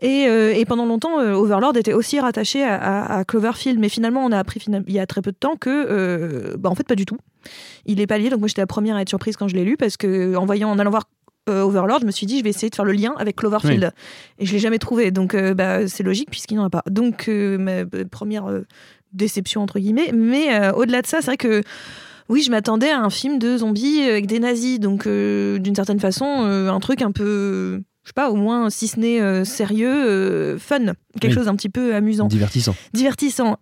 Et, 0.00 0.24
et 0.24 0.64
pendant 0.64 0.86
longtemps, 0.86 1.18
Overlord 1.20 1.76
était 1.76 1.92
aussi 1.92 2.18
rattaché 2.20 2.64
à, 2.64 3.24
Cloverfield, 3.26 3.78
mais 3.78 3.88
finalement, 3.88 4.24
on 4.24 4.32
a 4.32 4.38
appris 4.38 4.60
il 4.66 4.92
y 4.92 4.98
a 4.98 5.06
très 5.06 5.22
peu 5.22 5.32
de 5.32 5.36
temps 5.36 5.56
que, 5.56 6.56
bah, 6.56 6.70
en 6.70 6.74
fait, 6.74 6.86
pas 6.86 6.94
du 6.94 7.06
tout. 7.06 7.18
Il 7.86 8.00
est 8.00 8.06
pas 8.06 8.18
lié, 8.18 8.30
donc 8.30 8.40
moi 8.40 8.48
j'étais 8.48 8.62
la 8.62 8.66
première 8.66 8.96
à 8.96 9.02
être 9.02 9.08
surprise 9.08 9.36
quand 9.36 9.48
je 9.48 9.54
l'ai 9.54 9.64
lu, 9.64 9.76
parce 9.76 9.96
que 9.96 10.34
en 10.36 10.44
voyant, 10.46 10.70
en 10.70 10.78
allant 10.78 10.90
voir 10.90 11.04
Overlord, 11.48 12.00
je 12.00 12.06
me 12.06 12.10
suis 12.10 12.26
dit, 12.26 12.38
je 12.38 12.44
vais 12.44 12.50
essayer 12.50 12.68
de 12.68 12.74
faire 12.74 12.84
le 12.84 12.92
lien 12.92 13.14
avec 13.18 13.36
Cloverfield. 13.36 13.92
Et 14.38 14.46
je 14.46 14.52
l'ai 14.52 14.58
jamais 14.58 14.78
trouvé, 14.78 15.10
donc 15.10 15.34
c'est 15.86 16.02
logique 16.02 16.30
puisqu'il 16.30 16.54
n'y 16.54 16.60
en 16.60 16.66
a 16.66 16.70
pas. 16.70 16.82
Donc, 16.90 17.28
ma 17.28 17.84
première 18.10 18.46
déception, 19.12 19.62
entre 19.62 19.78
guillemets. 19.78 20.12
Mais 20.12 20.70
au-delà 20.70 21.02
de 21.02 21.06
ça, 21.06 21.18
c'est 21.20 21.26
vrai 21.26 21.36
que. 21.36 21.62
Oui, 22.28 22.42
je 22.42 22.50
m'attendais 22.50 22.90
à 22.90 23.00
un 23.00 23.08
film 23.08 23.38
de 23.38 23.56
zombies 23.56 24.02
avec 24.02 24.26
des 24.26 24.38
nazis, 24.38 24.78
donc 24.78 25.06
euh, 25.06 25.58
d'une 25.58 25.74
certaine 25.74 25.98
façon, 25.98 26.26
euh, 26.44 26.70
un 26.70 26.78
truc 26.78 27.00
un 27.00 27.10
peu, 27.10 27.82
je 28.04 28.08
sais 28.08 28.14
pas, 28.14 28.30
au 28.30 28.36
moins, 28.36 28.68
si 28.68 28.86
ce 28.86 29.00
n'est 29.00 29.20
euh, 29.20 29.44
sérieux, 29.44 29.88
euh, 29.88 30.58
fun, 30.58 30.92
quelque 31.18 31.32
Oui. 31.32 31.38
chose 31.38 31.48
un 31.48 31.56
petit 31.56 31.68
peu 31.68 31.94
amusant 31.94 32.26
Divertissant. 32.28 32.74
divertissant 32.92 33.56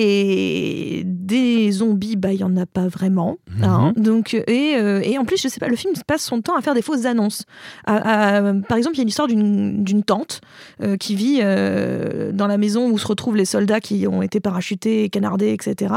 et 0.00 1.02
des 1.04 1.70
zombies 1.72 2.16
bah 2.16 2.32
il 2.32 2.40
y 2.40 2.44
en 2.44 2.56
a 2.56 2.66
pas 2.66 2.88
vraiment 2.88 3.38
hein. 3.62 3.92
donc 3.96 4.34
et, 4.34 4.74
euh, 4.76 5.00
et 5.02 5.18
en 5.18 5.24
plus 5.24 5.40
je 5.40 5.48
sais 5.48 5.60
pas 5.60 5.68
le 5.68 5.76
film 5.76 5.94
passe 6.06 6.22
son 6.22 6.40
temps 6.40 6.56
à 6.56 6.62
faire 6.62 6.74
des 6.74 6.82
fausses 6.82 7.04
annonces 7.04 7.44
À- 7.86 8.38
à- 8.48 8.54
par 8.68 8.76
exemple 8.78 8.96
il 8.96 8.98
y 8.98 9.02
a 9.02 9.04
l'histoire 9.04 9.28
d'une 9.28 9.82
d'une 9.84 10.02
tante 10.02 10.40
euh, 10.82 10.96
qui 10.96 11.14
vit 11.14 11.38
euh, 11.42 12.32
dans 12.32 12.46
la 12.46 12.58
maison 12.58 12.90
où 12.90 12.98
se 12.98 13.06
retrouvent 13.06 13.36
les 13.36 13.44
soldats 13.44 13.80
qui 13.80 14.06
ont 14.06 14.22
été 14.22 14.40
parachutés 14.40 15.08
canardés 15.08 15.52
etc 15.52 15.94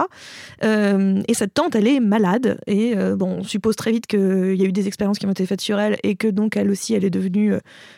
et 0.62 1.34
cette 1.34 1.54
tante 1.54 1.76
elle 1.76 1.88
est 1.88 2.00
malade 2.00 2.60
et 2.68 2.96
bon 3.16 3.38
on 3.40 3.44
suppose 3.44 3.76
très 3.76 3.92
vite 3.92 4.08
qu'il 4.08 4.56
y 4.56 4.64
a 4.64 4.66
eu 4.66 4.72
des 4.72 4.88
expériences 4.88 5.20
qui 5.20 5.26
ont 5.26 5.32
été 5.32 5.46
faites 5.46 5.62
sur 5.62 5.80
elle 5.80 5.98
et 6.04 6.16
que 6.16 6.28
donc 6.28 6.56
elle 6.58 6.70
aussi 6.70 6.94
elle 6.94 7.04
est 7.06 7.10
devenue 7.10 7.54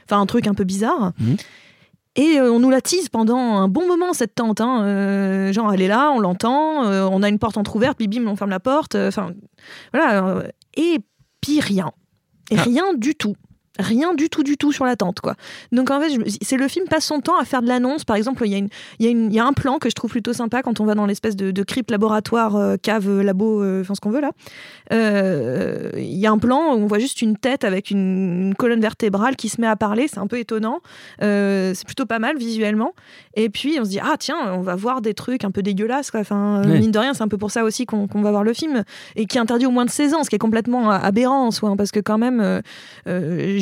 enfin 0.07 0.19
un 0.21 0.25
truc 0.25 0.47
un 0.47 0.53
peu 0.53 0.63
bizarre 0.63 1.13
Mhm. 1.19 1.35
Et 2.15 2.39
euh, 2.39 2.51
on 2.51 2.59
nous 2.59 2.69
la 2.69 2.81
tease 2.81 3.09
pendant 3.09 3.37
un 3.37 3.67
bon 3.67 3.87
moment, 3.87 4.13
cette 4.13 4.35
tente. 4.35 4.61
hein. 4.61 4.83
Euh, 4.83 5.51
genre, 5.53 5.73
elle 5.73 5.81
est 5.81 5.87
là, 5.87 6.11
on 6.11 6.19
l'entend, 6.19 6.85
euh, 6.85 7.07
on 7.11 7.21
a 7.23 7.29
une 7.29 7.39
porte 7.39 7.57
entrouverte, 7.57 7.97
puis 7.97 8.07
bim, 8.07 8.25
on 8.27 8.35
ferme 8.35 8.51
la 8.51 8.59
porte. 8.59 8.95
euh, 8.95 9.07
Enfin, 9.09 9.31
voilà. 9.93 10.43
et 10.77 10.99
puis 11.41 11.59
rien. 11.59 11.91
Et 12.51 12.57
Ah. 12.57 12.63
rien 12.63 12.93
du 12.95 13.15
tout. 13.15 13.35
Rien 13.77 14.13
du 14.13 14.29
tout, 14.29 14.43
du 14.43 14.55
tout 14.57 14.71
sur 14.71 14.85
la 14.85 14.95
tente, 14.95 15.19
quoi. 15.19 15.35
Donc 15.73 15.91
en 15.91 15.99
fait, 15.99 16.09
c'est 16.41 16.55
le 16.57 16.67
film 16.69 16.85
passe 16.87 17.05
son 17.05 17.19
temps 17.19 17.37
à 17.37 17.43
faire 17.43 17.61
de 17.61 17.67
l'annonce. 17.67 18.05
Par 18.05 18.15
exemple, 18.15 18.43
il 18.45 18.51
y, 18.51 18.55
a 18.55 18.57
une- 18.57 18.69
il 18.99 19.05
y, 19.05 19.09
a 19.09 19.11
une- 19.11 19.31
il 19.31 19.35
y 19.35 19.39
a 19.39 19.45
un 19.45 19.51
plan 19.53 19.79
que 19.79 19.89
je 19.89 19.95
trouve 19.95 20.11
plutôt 20.11 20.31
sympa 20.33 20.61
quand 20.61 20.79
on 20.79 20.85
va 20.85 20.95
dans 20.95 21.05
l'espèce 21.05 21.35
de, 21.35 21.51
de 21.51 21.63
crypte 21.63 21.91
laboratoire, 21.91 22.55
euh, 22.55 22.75
cave, 22.81 23.09
euh, 23.09 23.21
labo, 23.23 23.61
euh, 23.63 23.81
enfin 23.81 23.93
ce 23.93 23.99
qu'on 23.99 24.11
veut 24.11 24.21
là. 24.21 24.31
Euh, 24.93 25.89
Il 25.97 26.17
y 26.17 26.25
a 26.27 26.31
un 26.31 26.37
plan 26.37 26.73
où 26.73 26.77
on 26.77 26.85
voit 26.87 26.99
juste 26.99 27.21
une 27.21 27.35
tête 27.37 27.63
avec 27.63 27.91
une, 27.91 28.41
une 28.47 28.55
colonne 28.55 28.79
vertébrale 28.81 29.35
qui 29.35 29.49
se 29.49 29.59
met 29.59 29.67
à 29.67 29.75
parler. 29.75 30.07
C'est 30.07 30.19
un 30.19 30.27
peu 30.27 30.37
étonnant. 30.39 30.79
C'est 31.19 31.85
plutôt 31.85 32.05
pas 32.05 32.19
mal 32.19 32.37
visuellement. 32.37 32.93
Et 33.35 33.49
puis 33.49 33.77
on 33.79 33.83
se 33.85 33.89
dit 33.89 33.99
ah 34.01 34.15
tiens, 34.17 34.37
on 34.53 34.61
va 34.61 34.75
voir 34.75 35.01
des 35.01 35.13
trucs 35.13 35.43
un 35.43 35.51
peu 35.51 35.61
dégueulasses. 35.61 36.11
Quoi. 36.11 36.21
Enfin, 36.21 36.61
mine 36.65 36.91
de 36.91 36.99
rien, 36.99 37.13
c'est 37.13 37.23
un 37.23 37.27
peu 37.27 37.37
pour 37.37 37.51
ça 37.51 37.63
aussi 37.63 37.85
qu'on 37.85 38.07
va 38.07 38.31
voir 38.31 38.43
le 38.43 38.53
film 38.53 38.83
et 39.15 39.25
qui 39.25 39.37
est 39.37 39.41
interdit 39.41 39.65
au 39.65 39.71
moins 39.71 39.85
de 39.85 39.89
16 39.89 40.13
ans, 40.13 40.23
ce 40.23 40.29
qui 40.29 40.35
est 40.35 40.39
complètement 40.39 40.89
aberrant 40.89 41.47
en 41.47 41.51
soi, 41.51 41.69
hein, 41.69 41.75
parce 41.77 41.91
que 41.91 41.99
quand 41.99 42.17
même, 42.17 42.61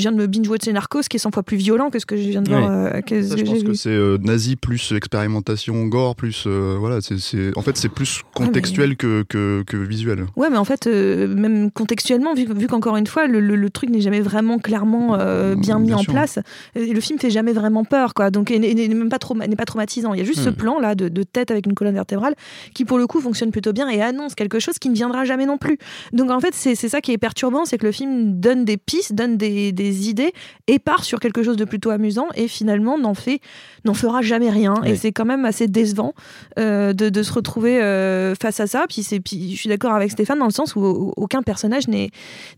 viens 0.04 0.12
de 0.12 0.18
me 0.18 0.28
binge-watcher 0.28 0.72
Narcos, 0.74 1.02
qui 1.10 1.18
est 1.18 1.20
100 1.20 1.32
fois 1.32 1.44
plus 1.44 1.58
violent 1.58 1.90
que 1.90 2.00
ce 2.00 2.06
que 2.06 2.16
je 2.18 2.24
viens 2.30 2.42
de 2.42 2.50
Ouais. 2.52 2.60
voir, 2.60 2.72
euh, 2.72 3.02
que 3.02 3.22
Ça, 3.22 3.36
je 3.36 3.44
pense 3.44 3.58
vu. 3.60 3.64
que 3.64 3.74
c'est 3.74 3.90
euh, 3.90 4.18
nazi 4.22 4.56
plus 4.56 4.94
expérimentation 4.96 5.86
gore 5.88 6.16
plus 6.16 6.44
euh, 6.48 6.76
voilà 6.80 7.00
c'est 7.02 7.52
en 7.58 7.62
fait 7.62 7.78
c'est 7.78 7.90
plus 7.90 8.22
contextuel 8.34 8.96
que, 8.98 9.24
que, 9.28 9.64
que 9.66 9.78
visuel. 9.78 10.26
Ouais, 10.36 10.50
mais 10.50 10.58
en 10.58 10.66
fait, 10.66 10.88
même 10.88 11.72
contextuellement, 11.72 12.34
vu, 12.34 12.46
vu 12.56 12.68
qu'encore 12.68 12.98
une 12.98 13.08
fois, 13.08 13.28
le, 13.28 13.40
le- 13.40 13.56
le 13.56 13.70
truc 13.70 13.90
n'est 13.90 14.02
jamais 14.02 14.22
vraiment 14.22 14.58
clairement 14.60 15.16
euh, 15.20 15.56
bien 15.56 15.80
mis 15.80 15.88
Bien 15.88 15.98
en 15.98 16.04
place, 16.04 16.40
le 16.76 17.00
film 17.00 17.20
fait 17.20 17.30
jamais 17.30 17.54
vraiment 17.54 17.84
peur, 17.86 18.14
quoi. 18.14 18.32
Donc, 18.32 18.50
n'est 18.50 18.74
même 18.74 19.10
pas, 19.10 19.18
trauma- 19.20 19.48
n'est 19.48 19.56
pas 19.56 19.66
traumatisant. 19.66 20.14
Il 20.14 20.20
y 20.20 20.22
a 20.22 20.26
juste 20.26 20.40
ce 20.42 20.50
Hmm. 20.50 20.54
plan-là 20.56 20.96
de, 20.96 21.08
de 21.10 21.24
tête 21.24 21.52
avec 21.52 21.66
une 21.66 21.74
colonne 21.74 21.94
vertébrale 21.94 22.34
qui, 22.74 22.86
pour 22.86 22.98
le 22.98 23.06
coup, 23.08 23.20
fonctionne 23.22 23.52
plutôt 23.52 23.74
bien 23.74 23.88
et 23.90 24.02
annonce 24.02 24.34
quelque 24.36 24.60
chose 24.60 24.80
qui 24.80 24.90
ne 24.90 24.96
viendra 24.96 25.26
jamais 25.26 25.46
non 25.46 25.58
plus. 25.58 25.78
Donc, 26.14 26.32
en 26.32 26.40
fait, 26.40 26.54
c'est 26.54 26.76
c'est 26.76 26.90
ça 26.90 27.02
qui 27.02 27.12
est 27.12 27.18
perturbant, 27.18 27.66
c'est 27.66 27.78
que 27.78 27.86
le 27.86 27.92
film 27.92 28.40
donne 28.40 28.66
des 28.66 28.78
pistes, 28.78 29.14
donne 29.14 29.38
des, 29.38 29.72
des 29.72 29.93
des 29.94 30.10
idées 30.10 30.34
et 30.68 30.80
part 30.80 31.04
sur 31.04 31.20
quelque 31.20 31.44
chose 31.44 31.58
de 31.58 31.66
plutôt 31.66 31.90
amusant 31.90 32.28
et 32.36 32.48
finalement 32.48 32.98
n'en 32.98 33.14
fait 33.14 33.40
n'en 33.86 33.94
fera 33.94 34.22
jamais 34.22 34.50
rien. 34.50 34.76
Et 34.86 34.96
c'est 34.96 35.12
quand 35.12 35.26
même 35.26 35.46
assez 35.46 35.68
décevant 35.68 36.14
de, 36.58 36.94
de, 36.94 37.24
se 37.24 37.34
retrouver 37.34 37.80
face 38.40 38.60
à 38.60 38.68
ça. 38.68 38.86
Puis 38.88 39.04
je 39.04 39.56
suis 39.56 39.70
d'accord 39.70 39.94
avec 39.94 40.12
Stéphane 40.12 40.40
dans 40.40 40.46
le 40.46 40.52
sens 40.52 40.76
où, 40.76 41.14
aucun 41.18 41.42
personnage 41.42 41.88
n'est 41.88 42.10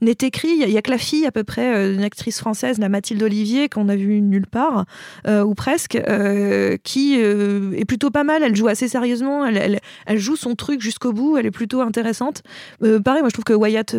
n'est 0.01 0.17
écrit. 0.21 0.49
Il 0.61 0.69
y, 0.69 0.77
a 0.77 0.81
que 0.81 0.91
la 0.91 0.97
fille 0.97 1.25
à 1.25 1.31
peu 1.31 1.43
près 1.43 1.93
une 1.93 2.03
actrice 2.03 2.39
française 2.39 2.77
la 2.77 2.89
Mathilde 2.89 3.23
Olivier 3.23 3.69
qu'on 3.69 3.89
a 3.89 3.95
vu 3.95 4.21
nulle 4.21 4.47
part 4.47 4.85
ou 5.27 5.55
presque 5.55 5.99
qui 6.83 7.15
est 7.15 7.85
plutôt 7.85 8.11
pas 8.11 8.23
mal. 8.23 8.43
Elle 8.43 8.55
joue 8.55 8.67
assez 8.67 8.87
sérieusement. 8.87 9.45
Elle, 9.45 9.79
elle, 10.05 10.17
joue 10.19 10.35
son 10.35 10.55
truc 10.55 10.81
jusqu'au 10.81 11.11
bout. 11.11 11.37
Elle 11.37 11.47
est 11.47 11.51
plutôt 11.51 11.81
intéressante. 11.81 12.43
Pareil 13.03 13.21
moi 13.21 13.29
je 13.29 13.33
trouve 13.33 13.45
que 13.45 13.53
Wyatt 13.53 13.95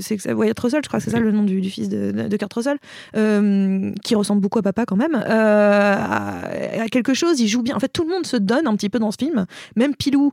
c'est 0.00 0.32
Wyatt 0.32 0.58
Russell, 0.58 0.80
je 0.82 0.88
crois 0.88 0.98
que 0.98 1.04
c'est 1.04 1.10
ça 1.10 1.20
le 1.20 1.32
nom 1.32 1.42
du, 1.42 1.62
fils 1.70 1.88
de, 1.88 2.12
de, 2.26 2.36
Kurt 2.36 2.52
Russell, 2.52 2.78
euh, 3.16 3.92
qui 4.04 4.14
ressemble 4.14 4.40
beaucoup 4.40 4.58
à 4.58 4.62
papa 4.62 4.84
quand 4.86 4.96
même, 4.96 5.14
euh, 5.14 5.96
à, 5.96 6.88
quelque 6.90 7.14
chose. 7.14 7.40
Il 7.40 7.48
joue 7.48 7.62
bien. 7.62 7.76
En 7.76 7.80
fait, 7.80 7.88
tout 7.88 8.04
le 8.04 8.10
monde 8.10 8.26
se 8.26 8.36
donne 8.36 8.66
un 8.66 8.74
petit 8.76 8.88
peu 8.88 8.98
dans 8.98 9.10
ce 9.10 9.18
film. 9.18 9.46
Même 9.76 9.94
Pilou, 9.94 10.32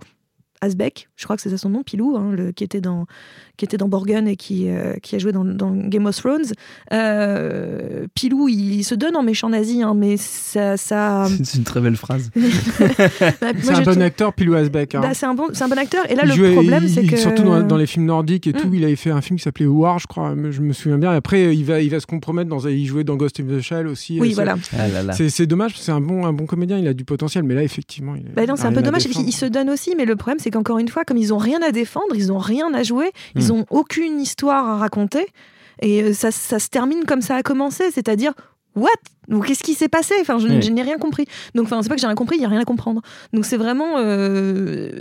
Asbeck, 0.65 1.09
je 1.15 1.23
crois 1.23 1.35
que 1.35 1.41
c'est 1.41 1.49
ça 1.49 1.57
son 1.57 1.69
nom, 1.69 1.83
Pilou, 1.83 2.15
hein, 2.17 2.31
le, 2.31 2.51
qui 2.51 2.63
était 2.63 2.81
dans 2.81 3.05
qui 3.57 3.65
était 3.65 3.77
dans 3.77 3.87
Borgen 3.87 4.27
et 4.27 4.35
qui, 4.35 4.69
euh, 4.69 4.93
qui 5.01 5.15
a 5.15 5.19
joué 5.19 5.31
dans, 5.31 5.45
Game 5.45 6.05
of 6.05 6.15
Thrones. 6.15 6.45
Euh, 6.91 8.07
Pilou, 8.13 8.47
il, 8.49 8.83
se 8.83 8.95
donne 8.95 9.15
en 9.15 9.23
méchant 9.23 9.49
nazi, 9.49 9.81
hein, 9.81 9.93
mais 9.95 10.17
ça. 10.17 10.77
ça... 10.77 11.27
C'est 11.43 11.57
une 11.57 11.63
très 11.63 11.81
belle 11.81 11.95
phrase. 11.95 12.31
Bah, 13.41 13.51
c'est 13.59 13.73
un 13.73 13.81
bon 13.81 14.01
acteur, 14.01 14.33
Pilou 14.33 14.53
Asbeck. 14.55 14.95
Hein. 14.95 15.01
Bah, 15.01 15.13
c'est 15.13 15.25
un, 15.25 15.33
bon, 15.33 15.47
un 15.59 15.67
bon 15.67 15.77
acteur. 15.77 16.09
Et 16.09 16.15
là, 16.15 16.23
le 16.23 16.53
problème, 16.53 16.87
c'est 16.87 17.05
que. 17.05 17.15
Surtout 17.15 17.43
dans, 17.43 17.77
les 17.77 17.85
films 17.85 18.05
nordiques 18.05 18.47
et 18.47 18.53
tout, 18.53 18.67
mm. 18.67 18.73
il 18.73 18.83
avait 18.83 18.95
fait 18.95 19.11
un 19.11 19.21
film 19.21 19.37
qui 19.37 19.43
s'appelait 19.43 19.65
War, 19.65 19.99
je 19.99 20.07
crois, 20.07 20.35
je 20.49 20.61
me 20.61 20.73
souviens 20.73 20.97
bien. 20.97 21.13
Et 21.13 21.15
après, 21.15 21.55
il 21.55 21.63
va, 21.63 21.81
il 21.81 21.89
va 21.89 21.99
se 21.99 22.05
compromettre 22.05 22.49
dans. 22.49 22.59
Il 22.67 22.85
jouait 22.85 23.03
dans 23.03 23.15
Ghost 23.15 23.39
in 23.39 23.43
the 23.43 23.61
Shell 23.61 23.87
aussi. 23.87 24.19
Oui, 24.19 24.33
voilà. 24.33 24.55
Ah 24.73 25.13
c'est 25.13 25.47
dommage, 25.47 25.77
c'est 25.79 25.91
un 25.91 26.01
bon, 26.01 26.25
un 26.25 26.33
bon 26.33 26.45
comédien, 26.45 26.77
il 26.77 26.87
a 26.87 26.93
du 26.93 27.05
potentiel, 27.05 27.43
mais 27.43 27.55
là, 27.55 27.63
effectivement. 27.63 28.15
Il 28.15 28.31
bah 28.33 28.45
non, 28.45 28.55
c'est 28.55 28.65
un 28.65 28.73
peu 28.73 28.81
dommage. 28.81 29.05
Il, 29.05 29.33
se 29.33 29.45
donne 29.45 29.69
aussi, 29.69 29.93
mais 29.97 30.05
le 30.05 30.15
problème, 30.15 30.39
c'est 30.39 30.51
qu'encore 30.55 30.79
une 30.79 30.87
fois, 30.87 31.03
comme 31.03 31.17
ils 31.17 31.33
ont 31.33 31.37
rien 31.37 31.61
à 31.61 31.71
défendre, 31.71 32.15
ils 32.15 32.31
ont 32.31 32.37
rien 32.37 32.73
à 32.73 32.83
jouer, 32.83 33.11
ils 33.35 33.47
mm. 33.47 33.51
ont 33.51 33.65
aucune 33.69 34.19
histoire 34.19 34.67
à 34.67 34.77
raconter. 34.77 35.27
Et 35.81 36.01
euh, 36.01 36.13
ça, 36.13 36.31
ça 36.31 36.59
se 36.59 36.69
termine 36.69 37.03
comme 37.05 37.21
ça 37.21 37.35
a 37.35 37.43
commencé, 37.43 37.91
c'est-à-dire 37.91 38.33
what? 38.75 38.89
Qu'est-ce 39.45 39.63
qui 39.63 39.73
s'est 39.73 39.89
passé? 39.89 40.13
Enfin, 40.21 40.37
je, 40.39 40.47
n'ai 40.47 40.81
rien 40.81 40.97
compris. 40.97 41.25
Donc, 41.55 41.65
enfin, 41.65 41.81
c'est 41.81 41.89
pas 41.89 41.95
que 41.95 42.01
j'ai 42.01 42.07
rien 42.07 42.15
compris, 42.15 42.37
il 42.37 42.41
y 42.41 42.45
a 42.45 42.49
rien 42.49 42.61
à 42.61 42.65
comprendre. 42.65 43.01
Donc, 43.33 43.45
c'est 43.45 43.57
vraiment, 43.57 43.95
euh, 43.97 44.91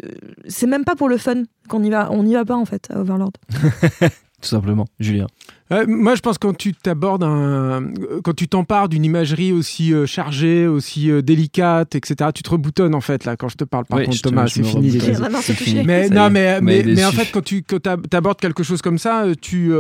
c'est 0.49 0.67
même 0.67 0.85
pas 0.85 0.97
pour 0.97 1.09
le 1.09 1.19
fun 1.19 1.43
qu'on 1.69 1.83
y 1.83 1.91
va. 1.91 2.11
On 2.11 2.23
n'y 2.23 2.35
va 2.35 2.45
pas 2.45 2.57
en 2.57 2.65
fait 2.65 2.89
à 2.91 3.01
Overlord. 3.01 3.33
Tout 4.01 4.49
simplement, 4.49 4.87
Julien. 4.99 5.27
Euh, 5.73 5.87
moi, 5.89 6.15
je 6.15 6.21
pense 6.21 6.37
que 6.37 6.47
quand 6.47 6.57
tu 6.57 6.75
t'abordes 6.75 7.23
un, 7.23 7.85
quand 8.23 8.35
tu 8.35 8.49
t'empares 8.49 8.91
d'une 8.91 9.05
imagerie 9.05 9.51
aussi 9.51 9.95
euh, 9.95 10.05
chargée, 10.05 10.67
aussi 10.67 11.11
euh, 11.11 11.23
délicate, 11.23 11.95
etc., 11.95 12.31
tu 12.35 12.43
te 12.43 12.51
reboutonnes 12.51 12.95
en 12.95 13.01
fait 13.01 13.25
là. 13.25 13.37
Quand 13.37 13.49
je 13.49 13.57
te 13.57 13.65
parle, 13.65 13.87
par 13.87 14.03
contre, 14.03 14.21
Thomas, 14.21 14.47
c'est 14.47 14.63
fini. 14.63 15.83
Mais 15.85 16.11
non, 16.11 16.29
mais 16.29 16.61
mais, 16.61 16.83
mais, 16.83 17.05
en 17.05 17.13
fait, 17.13 17.31
quand 17.33 17.43
tu 17.43 17.63
quand 17.63 17.81
abordes 18.13 18.41
quelque 18.41 18.63
chose 18.63 18.83
comme 18.83 18.99
ça, 18.99 19.25
tu 19.41 19.73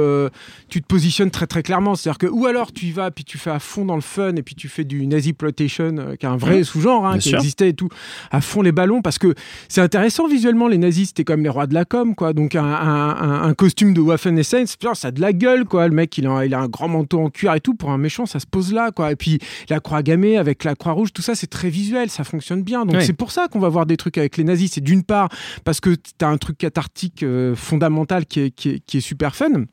tu 0.69 0.81
te 0.81 0.87
positionnes 0.87 1.31
très 1.31 1.47
très 1.47 1.63
clairement. 1.63 1.95
C'est-à-dire 1.95 2.19
que 2.19 2.27
ou 2.27 2.47
alors 2.47 2.73
tu 2.73 2.87
y 2.87 2.93
vas 2.93 3.11
puis 3.11 3.25
tu 3.25 3.37
fais 3.37 3.51
à 3.51 3.59
fond 3.59 3.85
dans 3.85 3.95
le 3.95 4.01
fun 4.01 4.35
et 4.37 4.43
puis 4.43 4.55
tu 4.55 4.69
fais 4.69 4.85
du 4.85 5.07
nazi 5.07 5.35
plotation, 5.35 5.97
qui 6.19 6.25
est 6.25 6.29
un 6.29 6.37
vrai 6.39 6.65
sous-genre 6.65 7.07
hein, 7.07 7.19
qui 7.19 7.35
existait 7.35 7.69
et 7.69 7.75
tout, 7.75 7.91
à 8.31 8.41
fond 8.41 8.63
les 8.63 8.73
ballons 8.73 9.03
parce 9.03 9.19
que 9.19 9.35
c'est 9.69 9.83
intéressant 9.83 10.29
visuellement. 10.29 10.67
Les 10.67 10.79
nazis, 10.79 11.09
c'était 11.09 11.25
comme 11.25 11.43
les 11.43 11.51
rois 11.51 11.67
de 11.67 11.75
la 11.75 11.85
com, 11.85 12.15
quoi. 12.15 12.33
Donc 12.33 12.55
un, 12.55 12.65
un, 12.65 13.43
un 13.43 13.55
costume 13.55 13.93
de 13.93 14.01
Waffen 14.01 14.39
Essence, 14.39 14.77
ça 14.95 15.09
a 15.09 15.11
de 15.11 15.21
la 15.21 15.35
gueule, 15.35 15.67
quoi. 15.75 15.89
Le 15.89 15.95
mec, 15.95 16.17
il 16.19 16.27
a, 16.29 16.45
il 16.47 16.55
a 16.55 16.61
un 16.61 16.69
grand 16.69 16.87
manteau 16.87 17.21
en 17.21 17.31
cuir 17.31 17.53
et 17.55 17.61
tout. 17.61 17.75
Pour 17.75 17.91
un 17.91 17.99
méchant, 17.99 18.27
ça 18.27 18.39
se 18.39 18.47
pose 18.47 18.73
là, 18.73 18.93
quoi. 18.93 19.11
Et 19.11 19.17
puis 19.17 19.41
la 19.69 19.81
croix 19.81 20.03
gammée 20.05 20.39
avec 20.39 20.63
la 20.63 20.77
croix 20.77 20.93
rouge, 20.93 21.13
tout 21.13 21.23
ça, 21.23 21.35
c'est 21.35 21.49
très 21.49 21.69
visuel, 21.69 22.11
ça 22.11 22.23
fonctionne 22.23 22.63
bien. 22.63 22.87
Donc 22.87 23.03
c'est 23.03 23.13
pour 23.13 23.33
ça 23.33 23.49
qu'on 23.49 23.59
va 23.59 23.69
voir 23.69 23.85
des 23.85 23.97
trucs 23.97 24.17
avec 24.17 24.37
les 24.37 24.45
nazis. 24.45 24.71
C'est 24.73 24.81
d'une 24.81 25.03
part 25.03 25.29
parce 25.65 25.81
que 25.81 25.91
tu 25.91 26.25
as 26.25 26.29
un 26.29 26.37
truc 26.37 26.59
cathartique 26.59 27.25
euh, 27.25 27.57
fondamental 27.57 28.25
qui 28.27 28.41
est, 28.41 28.51
qui 28.51 28.71
est, 28.71 28.81
qui 28.87 28.99
est 28.99 29.01
super 29.01 29.35
fun. 29.35 29.65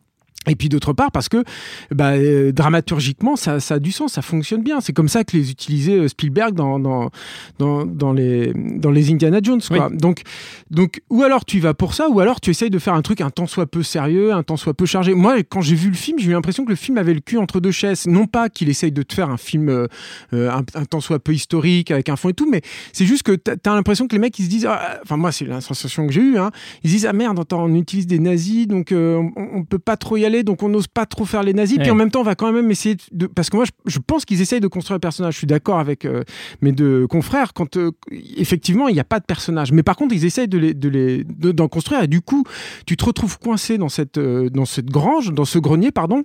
Et 0.47 0.55
puis 0.55 0.69
d'autre 0.69 0.93
part 0.93 1.11
parce 1.11 1.29
que 1.29 1.43
bah, 1.91 2.13
euh, 2.13 2.51
dramaturgiquement 2.51 3.35
ça, 3.35 3.59
ça, 3.59 3.75
a 3.75 3.79
du 3.79 3.91
sens, 3.91 4.13
ça 4.13 4.23
fonctionne 4.23 4.63
bien. 4.63 4.81
C'est 4.81 4.93
comme 4.93 5.07
ça 5.07 5.23
que 5.23 5.37
les 5.37 5.51
utilisait 5.51 5.99
euh, 5.99 6.07
Spielberg 6.07 6.55
dans, 6.55 6.79
dans, 6.79 7.11
dans, 7.59 7.85
dans, 7.85 8.11
les, 8.11 8.51
dans 8.55 8.89
les 8.89 9.11
Indiana 9.11 9.37
Jones. 9.43 9.61
Quoi. 9.67 9.89
Donc, 9.91 10.23
donc 10.71 11.01
ou 11.11 11.21
alors 11.21 11.45
tu 11.45 11.59
vas 11.59 11.75
pour 11.75 11.93
ça, 11.93 12.09
ou 12.09 12.19
alors 12.19 12.41
tu 12.41 12.49
essayes 12.49 12.71
de 12.71 12.79
faire 12.79 12.95
un 12.95 13.03
truc 13.03 13.21
un 13.21 13.29
tant 13.29 13.45
soit 13.45 13.67
peu 13.67 13.83
sérieux, 13.83 14.33
un 14.33 14.41
tant 14.41 14.57
soit 14.57 14.73
peu 14.73 14.87
chargé. 14.87 15.13
Moi 15.13 15.43
quand 15.43 15.61
j'ai 15.61 15.75
vu 15.75 15.89
le 15.89 15.95
film, 15.95 16.17
j'ai 16.17 16.31
eu 16.31 16.33
l'impression 16.33 16.65
que 16.65 16.71
le 16.71 16.75
film 16.75 16.97
avait 16.97 17.13
le 17.13 17.19
cul 17.19 17.37
entre 17.37 17.59
deux 17.59 17.71
chaises. 17.71 18.07
Non 18.07 18.25
pas 18.25 18.49
qu'il 18.49 18.67
essaye 18.67 18.91
de 18.91 19.03
te 19.03 19.13
faire 19.13 19.29
un 19.29 19.37
film 19.37 19.69
euh, 19.69 19.87
un, 20.33 20.63
un, 20.73 20.85
tant 20.85 21.01
soit 21.01 21.19
peu 21.19 21.33
historique 21.33 21.91
avec 21.91 22.09
un 22.09 22.15
fond 22.15 22.29
et 22.29 22.33
tout, 22.33 22.49
mais 22.49 22.61
c'est 22.93 23.05
juste 23.05 23.21
que 23.21 23.33
tu 23.33 23.51
as, 23.51 23.75
l'impression 23.75 24.07
que 24.07 24.13
les 24.13 24.19
mecs 24.19 24.37
ils 24.39 24.45
se 24.45 24.49
disent, 24.49 24.65
ah, 24.65 24.99
enfin 25.03 25.17
moi 25.17 25.31
c'est 25.31 25.45
la 25.45 25.61
sensation 25.61 26.07
que 26.07 26.13
j'ai 26.13 26.21
eue, 26.21 26.37
hein, 26.39 26.49
ils 26.83 26.89
se 26.89 26.95
disent 26.95 27.05
ah 27.05 27.13
merde, 27.13 27.45
on 27.53 27.75
utilise 27.75 28.07
des 28.07 28.17
nazis 28.17 28.65
donc 28.65 28.87
on, 28.91 29.31
on 29.35 29.63
peut 29.63 29.77
pas 29.77 29.97
trop 29.97 30.17
y 30.17 30.25
aller 30.25 30.30
donc 30.43 30.63
on 30.63 30.69
n'ose 30.69 30.87
pas 30.87 31.05
trop 31.05 31.25
faire 31.25 31.43
les 31.43 31.53
nazis. 31.53 31.77
Puis 31.77 31.91
en 31.91 31.95
même 31.95 32.11
temps, 32.11 32.21
on 32.21 32.23
va 32.23 32.35
quand 32.35 32.51
même 32.51 32.71
essayer 32.71 32.97
de. 33.11 33.27
Parce 33.27 33.49
que 33.49 33.57
moi, 33.57 33.65
je, 33.85 33.99
pense 33.99 34.25
qu'ils 34.25 34.41
essayent 34.41 34.59
de 34.59 34.67
construire 34.67 34.95
un 34.97 34.99
personnage. 34.99 35.33
Je 35.33 35.37
suis 35.39 35.47
d'accord 35.47 35.79
avec 35.79 36.05
euh, 36.05 36.23
mes 36.61 36.71
deux 36.71 37.07
confrères 37.07 37.53
quand 37.53 37.77
euh, 37.77 37.91
effectivement, 38.11 38.87
il 38.87 38.93
n'y 38.93 38.99
a 38.99 39.05
pas 39.05 39.19
de 39.19 39.25
personnage. 39.25 39.71
Mais 39.71 39.83
par 39.83 39.95
contre, 39.95 40.15
ils 40.15 40.25
essayent 40.25 40.47
de 40.47 40.57
les, 40.57 40.73
de 40.73 40.89
les, 40.89 41.23
d'en 41.23 41.67
construire. 41.67 42.03
Et 42.03 42.07
du 42.07 42.21
coup, 42.21 42.43
tu 42.85 42.97
te 42.97 43.05
retrouves 43.05 43.39
coincé 43.39 43.77
dans 43.77 43.89
cette, 43.89 44.17
euh, 44.17 44.49
dans 44.49 44.65
cette 44.65 44.89
grange, 44.89 45.33
dans 45.33 45.45
ce 45.45 45.59
grenier, 45.59 45.91
pardon 45.91 46.23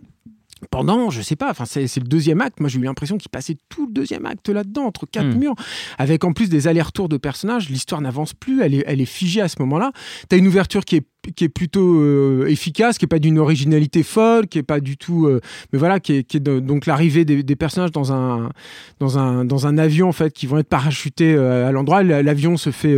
pendant, 0.70 1.10
je 1.10 1.20
sais 1.20 1.36
pas, 1.36 1.50
enfin 1.50 1.64
c'est 1.66 1.82
le 1.96 2.08
deuxième 2.08 2.40
acte. 2.40 2.60
Moi, 2.60 2.68
j'ai 2.68 2.78
eu 2.78 2.82
l'impression 2.82 3.18
qu'il 3.18 3.30
passait 3.30 3.56
tout 3.68 3.86
le 3.86 3.92
deuxième 3.92 4.25
acte 4.25 4.48
là-dedans, 4.48 4.84
entre 4.84 5.06
quatre 5.06 5.34
hmm. 5.34 5.38
murs, 5.38 5.54
avec 5.98 6.25
en 6.25 6.32
plus 6.32 6.48
des 6.48 6.66
allers-retours 6.66 7.08
de 7.08 7.16
personnages. 7.16 7.68
L'histoire 7.68 8.00
n'avance 8.00 8.32
plus, 8.32 8.62
elle 8.62 8.75
est, 8.75 8.84
elle 8.86 9.00
est 9.00 9.04
figée 9.04 9.40
à 9.40 9.48
ce 9.48 9.56
moment-là. 9.60 9.92
Tu 10.28 10.34
as 10.34 10.38
une 10.38 10.46
ouverture 10.46 10.84
qui 10.84 10.96
est 10.96 11.06
qui 11.34 11.42
est 11.42 11.48
plutôt 11.48 12.00
euh, 12.00 12.46
efficace, 12.46 12.98
qui 12.98 13.04
est 13.04 13.08
pas 13.08 13.18
d'une 13.18 13.40
originalité 13.40 14.04
folle, 14.04 14.46
qui 14.46 14.58
est 14.58 14.62
pas 14.62 14.78
du 14.78 14.96
tout, 14.96 15.26
euh, 15.26 15.40
mais 15.72 15.78
voilà, 15.78 15.98
qui 15.98 16.12
est, 16.12 16.22
qui 16.22 16.36
est 16.36 16.40
donc 16.40 16.86
l'arrivée 16.86 17.25
des, 17.25 17.42
des, 17.42 17.56
personnages 17.56 17.90
dans 17.90 18.12
un 18.12 18.50
dans 19.00 19.18
un 19.18 19.44
dans 19.44 19.66
un 19.66 19.76
avion 19.76 20.08
en 20.08 20.12
fait, 20.12 20.32
qui 20.32 20.46
vont 20.46 20.58
être 20.58 20.68
parachutés 20.68 21.34
euh, 21.34 21.66
à 21.66 21.72
l'endroit. 21.72 22.04
L'avion 22.04 22.56
se 22.56 22.70
fait 22.70 22.96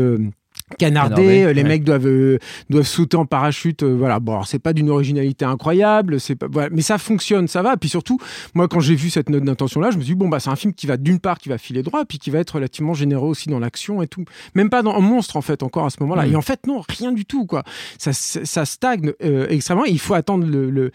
canardé, 0.76 1.44
euh, 1.44 1.52
les 1.52 1.64
mecs 1.64 1.84
doivent 1.84 2.06
euh, 2.06 2.38
doivent 2.68 2.86
sauter 2.86 3.16
en 3.16 3.26
parachute 3.26 3.82
euh, 3.82 3.94
voilà. 3.94 4.20
Bon 4.20 4.42
c'est 4.42 4.58
pas 4.58 4.72
d'une 4.72 4.90
originalité 4.90 5.44
incroyable 5.44 6.20
c'est 6.20 6.34
pas 6.34 6.46
voilà, 6.50 6.68
mais 6.70 6.82
ça 6.82 6.98
fonctionne 6.98 7.48
ça 7.48 7.62
va. 7.62 7.76
Puis 7.76 7.88
surtout 7.88 8.18
moi 8.54 8.68
quand 8.68 8.80
j'ai 8.80 8.94
vu 8.94 9.10
cette 9.10 9.30
note 9.30 9.44
d'intention 9.44 9.80
là 9.80 9.90
je 9.90 9.96
me 9.96 10.02
suis 10.02 10.14
dit 10.14 10.18
bon 10.18 10.28
bah 10.28 10.40
c'est 10.40 10.50
un 10.50 10.56
film 10.56 10.74
qui 10.74 10.86
va 10.86 10.96
d'une 10.96 11.20
part 11.20 11.38
qui 11.38 11.48
va 11.48 11.58
filer 11.58 11.82
droit 11.82 12.04
puis 12.04 12.18
qui 12.18 12.30
va 12.30 12.38
être 12.38 12.56
relativement 12.56 12.94
généreux 12.94 13.28
aussi 13.28 13.48
dans 13.48 13.58
l'action 13.58 14.02
et 14.02 14.08
tout. 14.08 14.24
Même 14.54 14.70
pas 14.70 14.82
dans 14.82 14.94
un 14.94 15.00
monstre 15.00 15.36
en 15.36 15.42
fait 15.42 15.62
encore 15.62 15.86
à 15.86 15.90
ce 15.90 15.96
moment-là. 16.00 16.26
Mm. 16.26 16.32
et 16.32 16.36
en 16.36 16.42
fait 16.42 16.66
non 16.66 16.82
rien 16.88 17.12
du 17.12 17.24
tout 17.24 17.46
quoi. 17.46 17.62
Ça 17.98 18.12
ça 18.12 18.64
stagne 18.64 19.12
extrêmement. 19.48 19.84
Il 19.84 19.98
faut 19.98 20.14
attendre 20.14 20.46
le 20.46 20.92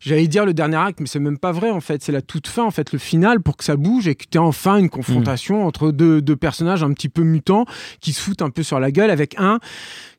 j'allais 0.00 0.28
dire 0.28 0.44
le 0.46 0.54
dernier 0.54 0.76
acte, 0.76 1.00
mais 1.00 1.06
c'est 1.06 1.20
même 1.20 1.38
pas 1.38 1.52
vrai 1.52 1.70
en 1.70 1.80
fait. 1.80 2.02
C'est 2.02 2.12
la 2.12 2.22
toute 2.22 2.46
fin, 2.46 2.64
en 2.64 2.70
fait, 2.70 2.92
le 2.92 2.98
final 2.98 3.40
pour 3.40 3.56
que 3.56 3.64
ça 3.64 3.76
bouge 3.76 4.08
et 4.08 4.14
que 4.14 4.24
tu 4.30 4.38
aies 4.38 4.40
enfin 4.40 4.76
une 4.76 4.90
confrontation 4.90 5.62
mm. 5.62 5.66
entre 5.66 5.90
deux, 5.90 6.20
deux, 6.22 6.36
personnages 6.36 6.82
un 6.82 6.92
petit 6.92 7.08
peu 7.08 7.22
mutants 7.22 7.64
qui 8.00 8.12
se 8.12 8.20
foutent 8.20 8.42
un 8.42 8.50
peu 8.50 8.62
sur 8.62 8.80
la 8.80 8.90
gueule 8.90 9.10
avec 9.10 9.34
un 9.38 9.58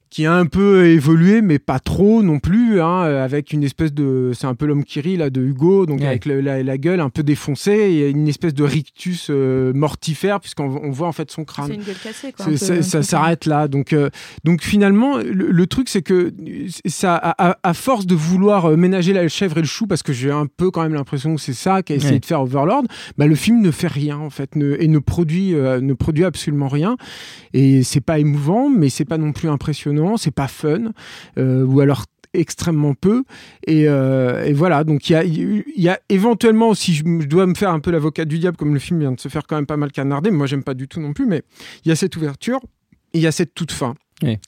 qui 0.10 0.25
a 0.25 0.34
un 0.34 0.48
peu 0.48 0.88
évolué, 0.88 1.42
mais 1.42 1.60
pas 1.60 1.80
trop 1.80 2.24
non 2.24 2.39
plus, 2.39 2.82
hein, 2.82 3.01
avec 3.01 3.54
une 3.54 3.63
espèce 3.63 3.94
de, 3.94 4.32
c'est 4.34 4.48
un 4.48 4.56
peu 4.56 4.66
l'homme 4.66 4.84
qui 4.84 5.01
rit 5.01 5.18
là 5.18 5.30
de 5.30 5.39
Hugo, 5.39 5.86
donc 5.86 6.01
avec 6.01 6.25
la, 6.25 6.78
gueule 6.80 7.00
un 7.00 7.10
peu 7.10 7.22
défoncée, 7.22 7.72
et 7.72 8.10
une 8.10 8.28
espèce 8.28 8.56
de 8.56 8.63
rictus 8.63 9.28
euh, 9.30 9.72
mortifère 9.74 10.39
puisqu'on 10.39 10.89
voit 10.89 11.08
en 11.08 11.12
fait 11.12 11.30
son 11.30 11.46
crâne. 11.46 11.68
C'est 11.68 11.75
une 11.75 11.84
gueule 11.84 11.96
cassée. 12.04 12.32
Quoi, 12.32 12.58
ça 12.58 13.04
s'arrête 13.04 13.46
là, 13.46 13.68
donc 13.68 13.94
euh, 13.94 14.10
donc 14.44 14.63
finalement 14.63 15.18
le, 15.18 15.68
truc 15.68 15.89
c'est 15.89 16.01
que 16.01 16.34
ça, 16.86 17.16
à, 17.16 17.74
force 17.75 18.08
de 18.08 18.16
vouloir 18.16 18.66
euh, 18.66 18.78
ménager 18.78 19.13
la 19.13 19.28
chèvre 19.28 19.60
et 19.60 19.62
le 19.62 19.68
chou, 19.68 19.86
parce 19.86 20.01
que 20.01 20.13
j'ai 20.13 20.32
un 20.32 20.48
peu 20.48 20.72
quand 20.72 20.82
même 20.82 20.96
l'impression 20.96 21.36
que 21.36 21.42
c'est 21.42 21.54
ça 21.54 21.84
qu'a 21.84 21.94
essayé 21.94 22.20
de 22.20 22.25
faire 22.25 22.42
Overlord, 22.42 22.84
bah, 23.18 23.28
le 23.28 23.36
film 23.36 23.62
ne 23.62 23.70
fait 23.70 23.88
rien 23.88 24.18
en 24.18 24.32
fait, 24.32 24.56
ne, 24.56 24.75
et 24.80 24.88
ne 24.88 25.00
produit 25.00 25.54
ne 25.54 25.94
produit 25.94 26.25
absolument 26.25 26.68
rien, 26.68 26.98
et 27.54 27.84
c'est 27.84 28.01
pas 28.01 28.18
émouvant, 28.18 28.70
mais 28.70 28.89
c'est 28.89 29.06
pas 29.06 29.20
non 29.20 29.34
plus 29.34 29.50
impressionnant 29.50 29.99
c'est 30.18 30.34
pas 30.34 30.48
fun, 30.48 30.91
euh, 31.38 31.63
ou 31.63 31.79
alors 31.79 32.06
extrêmement 32.34 32.94
peu. 32.94 33.24
Et, 33.65 33.86
euh, 33.88 34.51
voilà, 34.53 34.84
donc 34.84 35.10
il 35.10 35.63
y 35.75 35.89
a, 35.89 36.00
éventuellement, 36.10 36.74
si 36.74 36.94
je, 36.94 37.03
dois 37.03 37.48
me 37.48 37.56
faire 37.56 37.72
un 37.72 37.79
peu 37.79 37.91
l'avocat 37.91 38.25
du 38.25 38.39
diable, 38.39 38.58
comme 38.58 38.74
le 38.74 38.79
film 38.79 39.00
vient 39.00 39.12
de 39.12 39.20
se 39.20 39.29
faire 39.29 39.48
quand 39.48 39.56
même 39.56 39.65
pas 39.65 39.77
mal 39.77 39.91
canarder, 39.91 40.32
moi 40.32 40.48
j'aime 40.48 40.63
pas 40.63 40.74
du 40.74 40.88
tout 40.88 41.00
non 41.00 41.13
plus, 41.13 41.25
mais 41.25 41.44
il 41.86 41.89
y 41.89 41.91
a 41.91 41.96
cette 41.96 42.15
ouverture, 42.15 42.60
il 43.13 43.22
y 43.22 43.27
a 43.27 43.32
cette 43.32 43.53
toute 43.53 43.72
fin. 43.72 43.96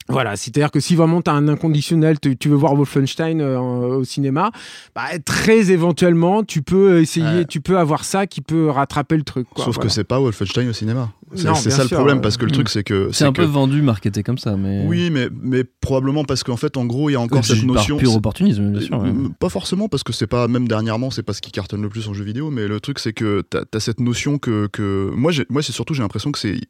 Voilà, 0.08 0.36
c'est-à-dire 0.36 0.70
que 0.70 0.80
si 0.80 0.96
vraiment 0.96 1.22
tu 1.22 1.30
as 1.30 1.34
un 1.34 1.48
inconditionnel, 1.48 2.18
tu, 2.20 2.48
veux 2.48 2.56
voir 2.56 2.74
Wolfenstein 2.74 3.40
euh, 3.40 3.58
au 3.58 4.04
cinéma, 4.04 4.50
bah, 4.94 5.18
très 5.24 5.70
éventuellement, 5.70 6.44
tu 6.44 6.62
peux 6.62 7.00
essayer, 7.00 7.44
tu 7.44 7.60
peux 7.60 7.78
avoir 7.78 8.04
ça 8.04 8.26
qui 8.26 8.40
peut 8.40 8.70
rattraper 8.70 9.16
le 9.16 9.22
truc. 9.22 9.46
Sauf 9.56 9.78
que 9.78 9.88
c'est 9.88 10.04
pas 10.04 10.18
Wolfenstein 10.18 10.68
au 10.68 10.72
cinéma. 10.72 11.10
C'est 11.34 11.70
ça 11.70 11.84
le 11.84 11.88
problème 11.88 12.20
parce 12.20 12.36
que 12.36 12.44
le 12.44 12.50
truc 12.50 12.68
c'est 12.68 12.84
que 12.84 13.10
c'est 13.12 13.24
un 13.24 13.32
peu 13.32 13.44
vendu, 13.44 13.82
marketé 13.82 14.22
comme 14.22 14.38
ça, 14.38 14.56
mais 14.56 14.84
oui, 14.86 15.10
mais 15.10 15.28
mais 15.40 15.64
probablement 15.64 16.24
parce 16.24 16.42
qu'en 16.42 16.56
fait 16.56 16.76
en 16.76 16.84
gros 16.84 17.10
il 17.10 17.14
y 17.14 17.16
a 17.16 17.20
encore 17.20 17.44
cette 17.44 17.62
notion. 17.64 17.96
Par 17.96 18.02
pur 18.02 18.14
opportunisme, 18.14 18.70
bien 18.70 18.80
sûr. 18.80 19.02
Pas 19.38 19.48
forcément 19.48 19.88
parce 19.88 20.02
que 20.02 20.12
c'est 20.12 20.26
pas 20.26 20.48
même 20.48 20.68
dernièrement 20.68 21.10
c'est 21.10 21.22
pas 21.22 21.32
ce 21.32 21.40
qui 21.40 21.50
cartonne 21.50 21.82
le 21.82 21.88
plus 21.88 22.08
en 22.08 22.14
jeu 22.14 22.24
vidéo, 22.24 22.50
mais 22.50 22.66
le 22.68 22.80
truc 22.80 22.98
c'est 22.98 23.12
que 23.12 23.42
t'as 23.48 23.62
as 23.72 23.80
cette 23.80 24.00
notion 24.00 24.38
que 24.38 24.68
que 24.72 25.10
moi 25.14 25.32
moi 25.48 25.62
c'est 25.62 25.72
surtout 25.72 25.94
j'ai 25.94 26.02
l'impression 26.02 26.32
que 26.32 26.38
c'est 26.38 26.60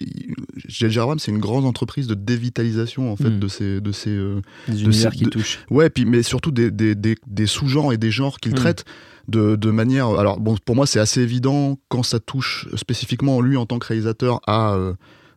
J.J. 0.69 0.99
Abrams 1.01 1.19
c'est 1.19 1.31
une 1.31 1.39
grande 1.39 1.65
entreprise 1.65 2.07
de 2.07 2.15
dévitalisation 2.15 2.92
en 3.01 3.17
fait 3.17 3.31
hmm. 3.31 3.39
de 3.39 3.49
ces 3.49 3.81
de 3.81 3.93
ces 3.93 4.11
euh, 4.11 4.41
des 4.69 4.83
univers 4.83 5.13
qui 5.13 5.25
touchent. 5.25 5.61
Ouais, 5.71 5.91
puis 5.91 6.05
mais 6.05 6.23
surtout 6.23 6.51
des 6.51 6.71
des, 6.71 6.95
des, 6.95 7.17
des 7.27 7.47
sous-genres 7.47 7.93
et 7.93 7.97
des 7.97 8.11
genres 8.11 8.39
qu'il 8.39 8.53
hmm. 8.53 8.57
traite 8.57 8.85
de, 9.29 9.57
de, 9.57 9.71
manière. 9.71 10.09
Alors, 10.09 10.41
bon, 10.41 10.57
pour 10.65 10.77
moi, 10.77 10.87
c'est 10.87 11.01
assez 11.01 11.21
évident 11.21 11.79
quand 11.89 12.03
ça 12.03 12.21
touche 12.21 12.69
spécifiquement 12.77 13.41
lui 13.41 13.57
en 13.57 13.67
tant 13.67 13.79
que 13.79 13.87
réalisateur 13.87 14.41
à. 14.47 14.75
Euh, 14.75 14.95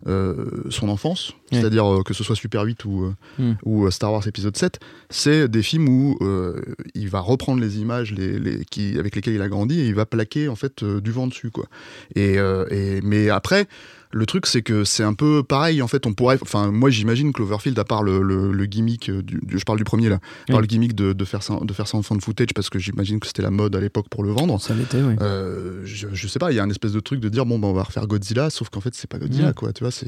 euh, 0.07 0.63
son 0.69 0.89
enfance, 0.89 1.33
c'est-à-dire 1.51 1.91
euh, 1.91 2.03
que 2.03 2.13
ce 2.13 2.23
soit 2.23 2.35
Super 2.35 2.61
8 2.61 2.85
ou, 2.85 3.11
hmm. 3.39 3.53
ou 3.63 3.89
Star 3.89 4.11
Wars 4.13 4.27
épisode 4.27 4.55
7, 4.55 4.79
c'est 5.09 5.47
des 5.47 5.63
films 5.63 5.89
où 5.89 6.19
il 6.93 7.09
va 7.09 7.21
reprendre 7.21 7.59
les 7.59 7.79
images 7.79 8.11
les, 8.11 8.37
les, 8.37 8.65
qui, 8.65 8.99
avec 8.99 9.15
lesquelles 9.15 9.33
il 9.33 9.41
a 9.41 9.49
grandi 9.49 9.79
et 9.79 9.87
il 9.87 9.95
va 9.95 10.05
plaquer 10.05 10.47
en 10.47 10.55
fait 10.55 10.83
du 10.83 11.11
vent 11.11 11.25
dessus. 11.25 11.49
Quoi. 11.49 11.65
Et, 12.13 12.35
et, 12.35 13.01
mais 13.01 13.31
après, 13.31 13.67
le 14.15 14.25
truc, 14.25 14.45
c'est 14.45 14.61
que 14.61 14.85
c'est 14.85 15.03
un 15.03 15.13
peu 15.13 15.43
pareil. 15.43 15.81
En 15.81 15.89
fait, 15.89 16.07
on 16.07 16.13
pourrait. 16.13 16.37
Enfin, 16.41 16.71
moi, 16.71 16.89
j'imagine 16.89 17.33
Cloverfield, 17.33 17.77
à 17.77 17.83
part 17.83 18.01
le, 18.01 18.21
le, 18.21 18.65
gimmick, 18.65 19.09
euh, 19.09 19.21
du, 19.21 19.41
je 19.49 19.63
parle 19.65 19.77
du 19.77 19.83
premier 19.83 20.07
là, 20.07 20.19
par 20.47 20.61
le 20.61 20.67
gimmick 20.67 20.95
de, 20.95 21.11
de, 21.11 21.25
faire 21.25 21.43
ça, 21.43 21.59
de 21.61 21.73
faire 21.73 21.85
ça 21.85 21.97
en 21.97 22.01
fan 22.01 22.21
footage, 22.21 22.53
parce 22.55 22.69
que 22.69 22.79
j'imagine 22.79 23.19
que 23.19 23.27
c'était 23.27 23.41
la 23.41 23.51
mode 23.51 23.75
à 23.75 23.81
l'époque 23.81 24.07
pour 24.09 24.23
le 24.23 24.31
vendre. 24.31 24.61
Ça 24.61 24.73
l'était, 24.73 25.01
oui. 25.01 25.15
Euh, 25.19 25.81
je, 25.83 26.07
je, 26.13 26.27
sais 26.29 26.39
pas, 26.39 26.53
il 26.53 26.55
y 26.55 26.59
a 26.59 26.63
un 26.63 26.69
espèce 26.69 26.93
de 26.93 27.01
truc 27.01 27.19
de 27.19 27.27
dire 27.27 27.45
bon, 27.45 27.59
bah, 27.59 27.67
on 27.67 27.73
va 27.73 27.83
refaire 27.83 28.07
Godzilla, 28.07 28.49
sauf 28.49 28.69
qu'en 28.69 28.79
fait, 28.79 28.95
c'est 28.95 29.09
pas 29.09 29.19
Godzilla, 29.19 29.51
quoi. 29.51 29.73
Tu 29.73 29.83
vois, 29.83 29.91
c'est 29.91 30.07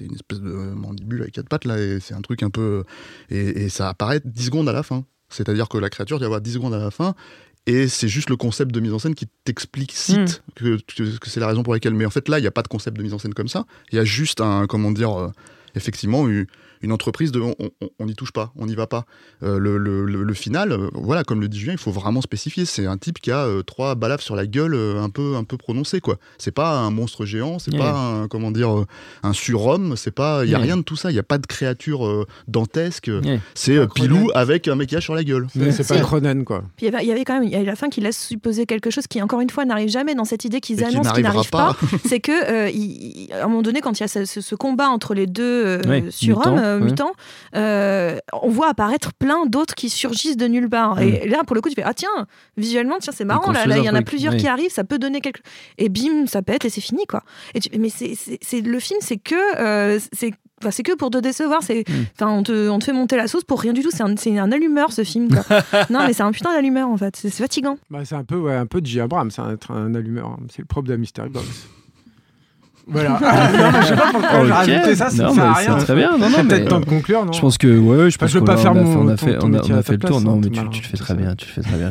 une 0.00 0.14
espèce 0.14 0.40
de 0.40 0.50
mandibule 0.50 1.22
avec 1.22 1.34
quatre 1.34 1.48
pattes 1.48 1.64
là, 1.64 1.78
et 1.78 2.00
c'est 2.00 2.14
un 2.14 2.22
truc 2.22 2.42
un 2.42 2.50
peu. 2.50 2.82
Et, 3.30 3.64
et 3.64 3.68
ça 3.68 3.88
apparaît 3.88 4.20
10 4.24 4.46
secondes 4.46 4.68
à 4.68 4.72
la 4.72 4.82
fin. 4.82 5.04
C'est-à-dire 5.28 5.68
que 5.68 5.78
la 5.78 5.90
créature 5.90 6.18
doit 6.18 6.26
y 6.26 6.26
avoir 6.26 6.40
10 6.40 6.54
secondes 6.54 6.74
à 6.74 6.78
la 6.78 6.90
fin, 6.90 7.14
et 7.66 7.88
c'est 7.88 8.08
juste 8.08 8.28
le 8.28 8.36
concept 8.36 8.72
de 8.72 8.80
mise 8.80 8.92
en 8.92 8.98
scène 8.98 9.14
qui 9.14 9.26
t'explicite 9.44 10.42
hmm. 10.60 10.76
que, 10.76 10.78
que, 11.18 11.30
c'est 11.30 11.40
la 11.40 11.46
raison 11.46 11.62
pour 11.62 11.72
laquelle. 11.72 11.94
Mais 11.94 12.04
en 12.04 12.10
fait, 12.10 12.28
là, 12.28 12.38
il 12.38 12.42
n'y 12.42 12.46
a 12.46 12.50
pas 12.50 12.62
de 12.62 12.68
concept 12.68 12.96
de 12.96 13.02
mise 13.02 13.14
en 13.14 13.18
scène 13.18 13.32
comme 13.32 13.48
ça. 13.48 13.64
Il 13.90 13.96
y 13.96 13.98
a 13.98 14.04
juste 14.04 14.40
un, 14.40 14.66
comment 14.66 14.90
dire, 14.90 15.18
euh, 15.18 15.32
effectivement, 15.74 16.28
une 16.84 16.92
entreprise 16.92 17.32
de 17.32 17.40
on 17.98 18.06
n'y 18.06 18.14
touche 18.14 18.32
pas, 18.32 18.52
on 18.56 18.66
n'y 18.66 18.74
va 18.74 18.86
pas. 18.86 19.04
Euh, 19.42 19.58
le, 19.58 19.78
le, 19.78 20.04
le, 20.04 20.34
final, 20.34 20.72
euh, 20.72 20.88
voilà, 20.92 21.24
comme 21.24 21.40
le 21.40 21.48
dit 21.48 21.58
Julien, 21.58 21.72
il 21.72 21.78
faut 21.78 21.90
vraiment 21.90 22.20
spécifier. 22.20 22.64
C'est 22.64 22.86
un 22.86 22.96
type 22.96 23.18
qui 23.20 23.30
a 23.30 23.44
euh, 23.44 23.62
trois 23.62 23.94
balafres 23.94 24.22
sur 24.22 24.36
la 24.36 24.46
gueule 24.46 24.74
un 24.74 25.08
peu 25.08 25.36
un 25.36 25.44
peu 25.44 25.56
prononcées 25.56 26.00
quoi. 26.00 26.16
C'est 26.38 26.52
pas 26.52 26.78
un 26.78 26.90
monstre 26.90 27.24
géant, 27.24 27.58
c'est 27.58 27.76
pas 27.76 27.92
un 27.92 28.28
comment 28.28 28.50
dire 28.50 28.84
un 29.22 29.32
surhomme, 29.32 29.96
c'est 29.96 30.10
pas 30.10 30.44
il 30.44 30.50
y 30.50 30.54
a 30.54 30.58
rien 30.58 30.76
de 30.76 30.82
tout 30.82 30.96
ça. 30.96 31.10
Il 31.10 31.14
y 31.14 31.18
a 31.18 31.24
pas 31.24 31.38
de 31.38 31.46
créature 31.46 32.26
dantesque. 32.48 33.10
C'est 33.54 33.86
Pilou 33.94 34.30
avec 34.34 34.68
un 34.68 34.74
maquillage 34.74 35.04
sur 35.04 35.14
la 35.14 35.24
gueule. 35.24 35.46
C'est 35.54 35.86
pas 35.86 36.00
Cronen 36.00 36.44
quoi. 36.44 36.64
il 36.80 36.88
y, 36.88 37.12
avait, 37.12 37.24
quand 37.24 37.34
même 37.34 37.44
il 37.44 37.50
y 37.50 37.56
a 37.56 37.62
la 37.62 37.76
fin 37.76 37.88
qui 37.88 38.00
laisse 38.00 38.18
supposer 38.18 38.66
quelque 38.66 38.90
chose 38.90 39.06
qui 39.06 39.22
encore 39.22 39.40
une 39.40 39.50
fois 39.50 39.64
n'arrive 39.64 39.88
jamais 39.88 40.14
dans 40.14 40.24
cette 40.24 40.44
idée 40.44 40.60
qu'ils 40.60 40.84
annoncent 40.84 41.12
qui 41.12 41.22
n'arrive 41.22 41.50
pas. 41.50 41.76
c'est 42.06 42.20
que 42.20 43.32
à 43.32 43.44
un 43.44 43.48
moment 43.48 43.62
donné 43.62 43.80
quand 43.80 43.98
il 43.98 44.02
y 44.02 44.04
a 44.04 44.08
ce, 44.08 44.54
combat 44.54 44.88
entre 44.88 45.14
les 45.14 45.26
deux 45.26 45.80
surhommes 46.10 46.73
euh, 46.76 46.84
mutant, 46.84 47.12
euh, 47.54 48.18
on 48.32 48.48
voit 48.48 48.68
apparaître 48.68 49.12
plein 49.12 49.46
d'autres 49.46 49.74
qui 49.74 49.90
surgissent 49.90 50.36
de 50.36 50.46
nulle 50.46 50.68
part. 50.68 51.00
Et 51.00 51.28
là, 51.28 51.44
pour 51.44 51.54
le 51.54 51.60
coup, 51.60 51.68
tu 51.68 51.74
fais 51.74 51.82
Ah, 51.84 51.94
tiens, 51.94 52.26
visuellement, 52.56 52.96
tiens, 53.00 53.12
c'est 53.14 53.24
marrant, 53.24 53.52
là, 53.52 53.64
il 53.78 53.84
y 53.84 53.90
en 53.90 53.94
a 53.94 54.02
plusieurs 54.02 54.36
qui 54.36 54.46
arrivent, 54.46 54.72
ça 54.72 54.84
peut 54.84 54.98
donner 54.98 55.20
quelque 55.20 55.40
Et 55.78 55.88
bim, 55.88 56.26
ça 56.26 56.42
pète 56.42 56.64
et 56.64 56.70
c'est 56.70 56.80
fini, 56.80 57.06
quoi. 57.06 57.22
Et 57.54 57.60
Mais 57.78 57.88
c'est 57.88 58.60
le 58.60 58.78
film, 58.78 58.98
c'est 59.00 59.18
que. 59.18 59.58
Euh, 59.58 59.98
c'est 60.12 60.32
c'est 60.70 60.82
que 60.82 60.94
pour 60.94 61.10
te 61.10 61.18
décevoir. 61.18 61.62
C'est, 61.62 61.84
mm. 61.86 61.92
enfin, 62.14 62.30
on, 62.30 62.42
te, 62.42 62.68
on 62.68 62.78
te 62.78 62.84
fait 62.84 62.92
monter 62.92 63.16
la 63.16 63.26
sauce 63.26 63.44
pour 63.44 63.60
rien 63.60 63.72
du 63.72 63.82
tout. 63.82 63.90
C'est 63.90 64.02
un, 64.02 64.14
un, 64.38 64.52
allumeur 64.52 64.92
ce 64.92 65.04
film. 65.04 65.28
non, 65.90 66.00
mais 66.06 66.12
c'est 66.12 66.22
un 66.22 66.32
putain 66.32 66.54
d'allumeur 66.54 66.88
en 66.88 66.96
fait. 66.96 67.16
C'est 67.16 67.30
fatigant. 67.30 67.76
Bah, 67.90 68.04
c'est 68.04 68.14
un 68.14 68.24
peu, 68.24 68.36
ouais, 68.36 68.54
un 68.54 68.66
peu 68.66 68.80
de 68.80 68.86
J. 68.86 69.00
Abrams, 69.00 69.30
c'est 69.30 69.42
un, 69.42 69.56
un, 69.68 69.94
allumeur. 69.94 70.28
Hein. 70.28 70.46
C'est 70.48 70.60
le 70.60 70.66
propre 70.66 70.88
de 70.88 70.96
Mystery 70.96 71.28
Box. 71.28 71.68
Voilà. 72.86 73.10
non, 73.20 73.72
mais 73.72 73.82
je 73.82 73.86
sais 73.86 73.96
pas 73.96 74.10
pourquoi 74.12 74.38
okay. 74.38 74.46
j'ai 74.46 74.52
rajouté 74.52 74.94
ça, 74.94 75.10
ça 75.10 75.22
non, 75.24 75.34
sert 75.34 75.44
à 75.44 75.54
rien. 75.54 75.78
C'est 75.78 75.84
très 75.84 75.94
bien. 75.94 76.18
Non, 76.18 76.28
non, 76.30 76.44
peut-être 76.44 76.68
temps 76.68 76.80
de 76.80 76.84
conclure, 76.84 77.24
non 77.24 77.32
Je 77.32 77.40
pense 77.40 77.58
que, 77.58 77.78
ouais, 77.78 78.10
je 78.10 78.18
pense 78.18 78.30
je 78.30 78.38
veux 78.38 78.44
pas 78.44 78.56
faire 78.56 78.74
mon. 78.74 79.04
On 79.04 79.08
a 79.08 79.16
fait, 79.16 79.38
on 79.42 79.52
a, 79.54 79.60
on 79.62 79.74
a 79.74 79.82
fait 79.82 79.92
le 79.92 79.98
tour. 79.98 80.20
Non, 80.20 80.36
mais 80.36 80.50
tu, 80.50 80.68
tu, 80.70 80.82
le 80.82 80.88
fais 80.88 80.96
très 80.96 81.14
bien. 81.14 81.34
Tu 81.34 81.46
le 81.46 81.52
fais 81.52 81.62
très 81.62 81.78
bien. 81.78 81.90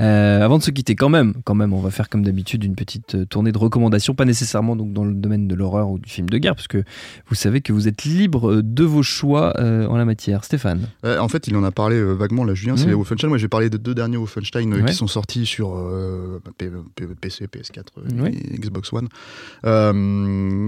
euh, 0.00 0.44
avant 0.44 0.58
de 0.58 0.62
se 0.62 0.70
quitter, 0.70 0.94
quand 0.94 1.08
même, 1.08 1.34
quand 1.44 1.54
même, 1.54 1.72
on 1.72 1.80
va 1.80 1.90
faire 1.90 2.08
comme 2.08 2.22
d'habitude 2.22 2.64
une 2.64 2.74
petite 2.74 3.14
euh, 3.14 3.24
tournée 3.24 3.52
de 3.52 3.58
recommandations, 3.58 4.14
pas 4.14 4.24
nécessairement 4.24 4.76
donc 4.76 4.92
dans 4.92 5.04
le 5.04 5.14
domaine 5.14 5.48
de 5.48 5.54
l'horreur 5.54 5.90
ou 5.90 5.98
du 5.98 6.08
film 6.08 6.28
de 6.28 6.38
guerre, 6.38 6.54
parce 6.54 6.68
que 6.68 6.82
vous 7.28 7.34
savez 7.34 7.60
que 7.60 7.72
vous 7.72 7.88
êtes 7.88 8.04
libre 8.04 8.50
euh, 8.50 8.62
de 8.62 8.84
vos 8.84 9.02
choix 9.02 9.54
euh, 9.58 9.86
en 9.86 9.96
la 9.96 10.04
matière. 10.04 10.44
Stéphane. 10.44 10.88
en 11.04 11.28
fait, 11.28 11.46
il 11.46 11.56
en 11.56 11.64
a 11.64 11.70
parlé 11.70 12.02
vaguement 12.02 12.44
là, 12.44 12.54
Julien. 12.54 12.76
C'est 12.76 12.86
mmh. 12.86 12.94
Wolfenstein. 12.94 13.28
Moi, 13.28 13.38
j'ai 13.38 13.48
parlé 13.48 13.70
des 13.70 13.78
deux 13.78 13.94
derniers 13.94 14.16
Wolfenstein 14.16 14.84
qui 14.84 14.94
sont 14.94 15.06
sortis 15.06 15.46
sur 15.46 15.76
PC, 17.20 17.46
PS4 17.46 17.84
et 18.26 18.58
Xbox 18.58 18.92
One, 18.92 19.08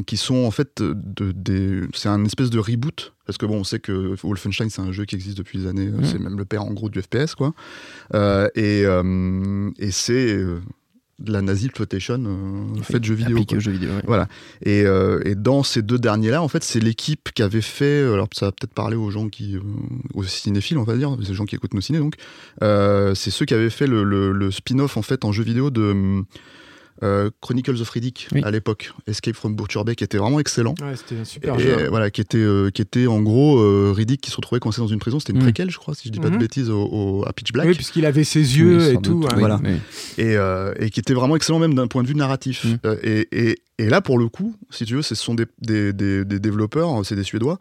qui 0.06 0.16
sont 0.16 0.44
en 0.44 0.50
fait 0.50 0.82
de, 0.82 1.88
c'est 1.94 2.08
un 2.08 2.24
espèce 2.24 2.50
de 2.50 2.58
reboot 2.58 3.12
parce 3.26 3.38
que 3.38 3.46
bon 3.46 3.58
on 3.58 3.64
sait 3.64 3.78
que 3.80 4.14
Wolfenstein 4.22 4.70
c'est 4.70 4.82
un 4.82 4.92
jeu 4.92 5.04
qui 5.04 5.14
existe 5.14 5.38
depuis 5.38 5.60
des 5.60 5.66
années 5.66 5.86
mm. 5.86 6.04
c'est 6.04 6.18
même 6.18 6.36
le 6.36 6.44
père 6.44 6.64
en 6.64 6.72
gros 6.72 6.88
du 6.88 7.00
FPS 7.00 7.34
quoi 7.34 7.54
euh, 8.14 8.48
et, 8.54 8.82
euh, 8.84 9.70
et 9.78 9.90
c'est 9.90 10.34
euh, 10.34 10.60
de 11.18 11.32
la 11.32 11.42
nazi 11.42 11.66
exploitation 11.66 12.22
euh, 12.26 12.82
faite 12.82 13.04
jeu 13.04 13.14
vidéo. 13.14 13.38
Jeu 13.58 13.70
vidéo 13.70 13.90
Voilà. 14.06 14.26
Et, 14.64 14.80
et, 15.24 15.34
dans 15.36 15.62
ces 15.62 15.82
deux 15.82 15.98
derniers-là, 15.98 16.42
en 16.42 16.48
fait, 16.48 16.64
c'est 16.64 16.80
l'équipe 16.80 17.30
qui 17.32 17.42
avait 17.42 17.60
fait. 17.60 18.02
Alors, 18.02 18.26
ça 18.32 18.46
va 18.46 18.52
peut-être 18.52 18.74
parler 18.74 18.96
aux 18.96 19.10
gens 19.10 19.28
qui, 19.28 19.56
aux 20.14 20.24
cinéphiles, 20.24 20.78
on 20.78 20.82
va 20.82 20.96
dire, 20.96 21.16
ces 21.24 21.34
gens 21.34 21.44
qui 21.44 21.54
écoutent 21.54 21.74
nos 21.74 21.80
ciné. 21.80 22.00
Donc, 22.00 22.16
c'est 22.60 23.30
ceux 23.30 23.44
qui 23.44 23.54
avaient 23.54 23.70
fait 23.70 23.86
le, 23.86 24.02
le, 24.02 24.32
le 24.32 24.50
spin-off 24.50 24.96
en 24.96 25.02
fait 25.02 25.24
en 25.24 25.30
jeu 25.30 25.44
vidéo 25.44 25.70
de 25.70 26.24
euh, 27.02 27.30
Chronicles 27.40 27.80
of 27.80 27.90
Riddick 27.90 28.28
à 28.42 28.50
l'époque, 28.50 28.92
Escape 29.06 29.34
from 29.34 29.56
Butcher 29.56 29.82
Bay, 29.84 29.94
qui 29.94 30.04
était 30.04 30.18
vraiment 30.18 30.38
excellent. 30.38 30.74
Ouais, 30.80 30.94
c'était 30.96 31.20
un 31.20 31.24
super 31.24 31.58
jeu. 31.58 31.88
Voilà, 31.88 32.10
qui 32.10 32.20
était, 32.20 32.38
euh, 32.38 32.70
qui 32.70 32.82
était 32.82 33.06
en 33.06 33.20
gros 33.20 33.58
euh, 33.58 33.92
Riddick 33.94 34.20
qui 34.20 34.30
se 34.30 34.36
retrouvait 34.36 34.60
coincé 34.60 34.80
dans 34.80 34.86
une 34.86 34.98
prison. 34.98 35.18
C'était 35.18 35.32
une 35.32 35.40
mm. 35.40 35.42
préquelle, 35.42 35.70
je 35.70 35.78
crois, 35.78 35.94
si 35.94 36.08
je 36.08 36.12
dis 36.12 36.20
pas 36.20 36.30
de 36.30 36.36
mm-hmm. 36.36 36.38
bêtises, 36.38 36.70
au, 36.70 37.24
à 37.26 37.32
Pitch 37.32 37.52
Black. 37.52 37.66
Oui, 37.66 37.74
puisqu'il 37.74 38.06
avait 38.06 38.24
ses 38.24 38.58
yeux 38.58 38.92
et 38.92 38.98
tout. 38.98 39.24
Voilà. 39.36 39.60
Et, 40.18 40.36
et, 40.78 40.90
qui 40.90 41.00
était 41.00 41.14
vraiment 41.14 41.36
excellent 41.36 41.58
même 41.58 41.74
d'un 41.74 41.88
point 41.88 42.02
de 42.02 42.08
vue 42.08 42.14
narratif. 42.14 42.64
Mm. 42.64 42.76
Et, 43.02 43.28
et, 43.32 43.58
et, 43.78 43.88
là, 43.88 44.00
pour 44.00 44.18
le 44.18 44.28
coup, 44.28 44.54
si 44.70 44.84
tu 44.84 44.94
veux, 44.94 45.02
ce 45.02 45.14
sont 45.14 45.34
des, 45.34 45.46
des, 45.60 45.92
des, 45.92 46.24
des 46.24 46.38
développeurs, 46.38 47.04
c'est 47.04 47.16
des 47.16 47.24
Suédois 47.24 47.58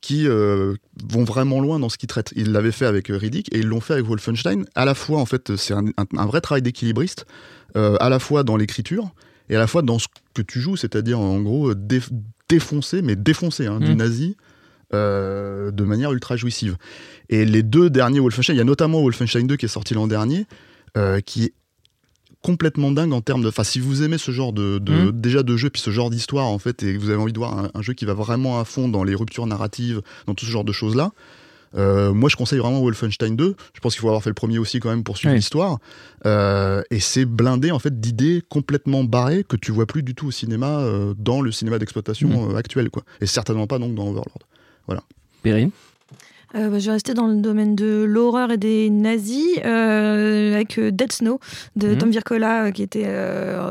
qui 0.00 0.26
vont 0.26 1.24
vraiment 1.24 1.60
loin 1.60 1.78
dans 1.78 1.88
ce 1.88 1.98
qu'ils 1.98 2.08
traitent. 2.08 2.32
Ils 2.34 2.52
l'avaient 2.52 2.72
fait 2.72 2.86
avec 2.86 3.08
Riddick 3.08 3.54
et 3.54 3.58
ils 3.58 3.66
l'ont 3.66 3.80
fait 3.80 3.92
avec 3.92 4.06
Wolfenstein. 4.06 4.64
À 4.74 4.84
la 4.84 4.94
fois, 4.94 5.20
en 5.20 5.26
fait, 5.26 5.56
c'est 5.56 5.74
un, 5.74 5.84
un, 5.96 6.26
vrai 6.26 6.40
travail 6.40 6.62
d'équilibriste, 6.62 7.26
à 7.74 8.08
la 8.08 8.18
fois 8.18 8.42
dans 8.42 8.56
l'écriture 8.56 9.12
et 9.48 9.56
à 9.56 9.58
la 9.58 9.66
fois 9.66 9.82
dans 9.82 9.98
ce 9.98 10.06
que 10.34 10.42
tu 10.42 10.60
joues, 10.60 10.76
c'est-à-dire 10.76 11.18
en 11.18 11.40
gros 11.40 11.74
défoncer, 12.48 13.02
mais 13.02 13.16
défoncer 13.16 13.66
hein, 13.66 13.80
du 13.80 13.92
mmh. 13.92 13.96
nazi 13.96 14.36
euh, 14.92 15.70
de 15.70 15.84
manière 15.84 16.12
ultra 16.12 16.36
jouissive. 16.36 16.76
Et 17.28 17.44
les 17.44 17.62
deux 17.62 17.90
derniers 17.90 18.20
Wolfenstein, 18.20 18.56
il 18.56 18.58
y 18.58 18.62
a 18.62 18.64
notamment 18.64 19.00
Wolfenstein 19.00 19.46
2 19.46 19.56
qui 19.56 19.66
est 19.66 19.68
sorti 19.68 19.94
l'an 19.94 20.06
dernier, 20.08 20.46
euh, 20.96 21.20
qui 21.20 21.44
est 21.44 21.52
complètement 22.42 22.90
dingue 22.90 23.12
en 23.12 23.20
termes 23.20 23.42
de. 23.42 23.48
Enfin, 23.48 23.64
si 23.64 23.78
vous 23.78 24.02
aimez 24.02 24.18
ce 24.18 24.32
genre 24.32 24.52
de, 24.52 24.80
mmh. 24.80 25.12
déjà 25.12 25.42
de 25.42 25.56
jeu 25.56 25.70
puis 25.70 25.80
ce 25.80 25.90
genre 25.90 26.10
d'histoire 26.10 26.46
en 26.46 26.58
fait 26.58 26.82
et 26.82 26.94
que 26.94 26.98
vous 26.98 27.10
avez 27.10 27.20
envie 27.20 27.32
de 27.32 27.38
voir 27.38 27.58
un, 27.58 27.70
un, 27.72 27.82
jeu 27.82 27.92
qui 27.92 28.04
va 28.04 28.14
vraiment 28.14 28.58
à 28.58 28.64
fond 28.64 28.88
dans 28.88 29.04
les 29.04 29.14
ruptures 29.14 29.46
narratives, 29.46 30.00
dans 30.26 30.34
tout 30.34 30.44
ce 30.44 30.50
genre 30.50 30.64
de 30.64 30.72
choses 30.72 30.96
là, 30.96 31.12
euh, 31.76 32.12
moi, 32.12 32.28
je 32.28 32.36
conseille 32.36 32.58
vraiment 32.58 32.80
Wolfenstein 32.80 33.36
2. 33.36 33.56
Je 33.74 33.80
pense 33.80 33.94
qu'il 33.94 34.00
faut 34.00 34.08
avoir 34.08 34.22
fait 34.22 34.30
le 34.30 34.34
premier 34.34 34.58
aussi 34.58 34.80
quand 34.80 34.90
même 34.90 35.04
pour 35.04 35.16
suivre 35.16 35.34
l'histoire. 35.34 35.78
Euh, 36.26 36.82
et 36.90 37.00
c'est 37.00 37.24
blindé 37.24 37.70
en 37.70 37.78
fait 37.78 38.00
d'idées 38.00 38.42
complètement 38.48 39.04
barrées 39.04 39.44
que 39.44 39.56
tu 39.56 39.72
vois 39.72 39.86
plus 39.86 40.02
du 40.02 40.14
tout 40.14 40.28
au 40.28 40.30
cinéma 40.30 40.80
euh, 40.80 41.14
dans 41.16 41.40
le 41.40 41.52
cinéma 41.52 41.78
d'exploitation 41.78 42.50
mm. 42.50 42.56
actuel, 42.56 42.90
quoi. 42.90 43.02
Et 43.20 43.26
certainement 43.26 43.66
pas 43.66 43.78
donc 43.78 43.94
dans 43.94 44.08
Overlord. 44.08 44.40
Voilà. 44.86 45.02
Perrine? 45.42 45.70
Euh, 46.56 46.68
bah, 46.68 46.80
je 46.80 46.86
vais 46.86 46.92
rester 46.92 47.14
dans 47.14 47.28
le 47.28 47.36
domaine 47.36 47.76
de 47.76 48.02
l'horreur 48.02 48.50
et 48.50 48.56
des 48.56 48.90
nazis 48.90 49.46
euh, 49.64 50.54
avec 50.54 50.78
euh, 50.78 50.90
Dead 50.90 51.12
Snow 51.12 51.38
de 51.76 51.88
mhm. 51.88 51.98
Tom 51.98 52.10
Vircola 52.10 52.72
qui 52.72 52.82
était 52.82 53.06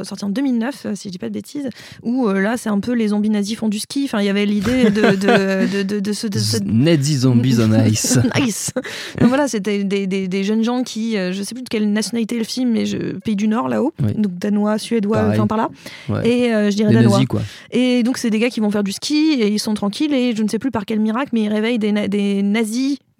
sorti 0.03 0.23
en 0.23 0.29
2009 0.29 0.87
si 0.95 1.09
je 1.09 1.11
dis 1.11 1.17
pas 1.17 1.27
de 1.27 1.33
bêtises 1.33 1.69
où 2.03 2.27
là 2.29 2.55
c'est 2.57 2.69
un 2.69 2.79
peu 2.79 2.93
les 2.93 3.09
zombies 3.09 3.29
nazis 3.29 3.57
font 3.57 3.67
du 3.67 3.79
ski. 3.79 4.03
Enfin 4.05 4.21
il 4.21 4.25
y 4.25 4.29
avait 4.29 4.45
l'idée 4.45 4.89
de 4.89 5.01
de, 5.01 5.83
de, 5.83 5.99
de, 5.99 6.13
ce, 6.13 6.27
Nazi 6.63 7.17
zombies 7.17 7.57
on 7.59 7.85
ice. 7.85 8.17
Nice. 8.39 8.71
Donc 9.19 9.29
voilà 9.29 9.47
c'était 9.47 9.83
des, 9.83 10.07
des, 10.07 10.27
des, 10.27 10.43
jeunes 10.43 10.63
gens 10.63 10.83
qui 10.83 11.13
je 11.13 11.43
sais 11.43 11.53
plus 11.53 11.63
de 11.63 11.69
quelle 11.69 11.91
nationalité 11.91 12.37
le 12.37 12.43
film 12.45 12.71
mais 12.71 12.85
je, 12.85 13.17
pays 13.19 13.35
du 13.35 13.47
Nord 13.47 13.67
là-haut. 13.67 13.93
Donc 13.99 14.37
danois 14.37 14.77
suédois 14.77 15.29
enfin 15.29 15.47
par 15.47 15.57
là. 15.57 15.69
Et 16.23 16.49
je 16.49 16.75
dirais 16.75 16.93
danois. 16.93 17.11
nazis, 17.11 17.27
quoi. 17.27 17.41
et 17.71 18.03
donc 18.03 18.17
c'est 18.17 18.29
des 18.29 18.39
gars 18.39 18.49
qui 18.49 18.61
vont 18.61 18.71
faire 18.71 18.83
du 18.83 18.93
ski 18.93 19.33
et 19.33 19.49
ils 19.49 19.59
sont 19.59 19.73
tranquilles 19.73 20.13
et 20.13 20.33
je 20.35 20.43
ne 20.43 20.47
sais 20.47 20.59
plus 20.59 20.71
par 20.71 20.85
quel 20.85 20.99
miracle 20.99 21.29
mais 21.33 21.41
ils 21.41 21.49
réveillent 21.49 21.79
des, 21.79 22.07
des 22.07 22.41
nazis 22.41 22.68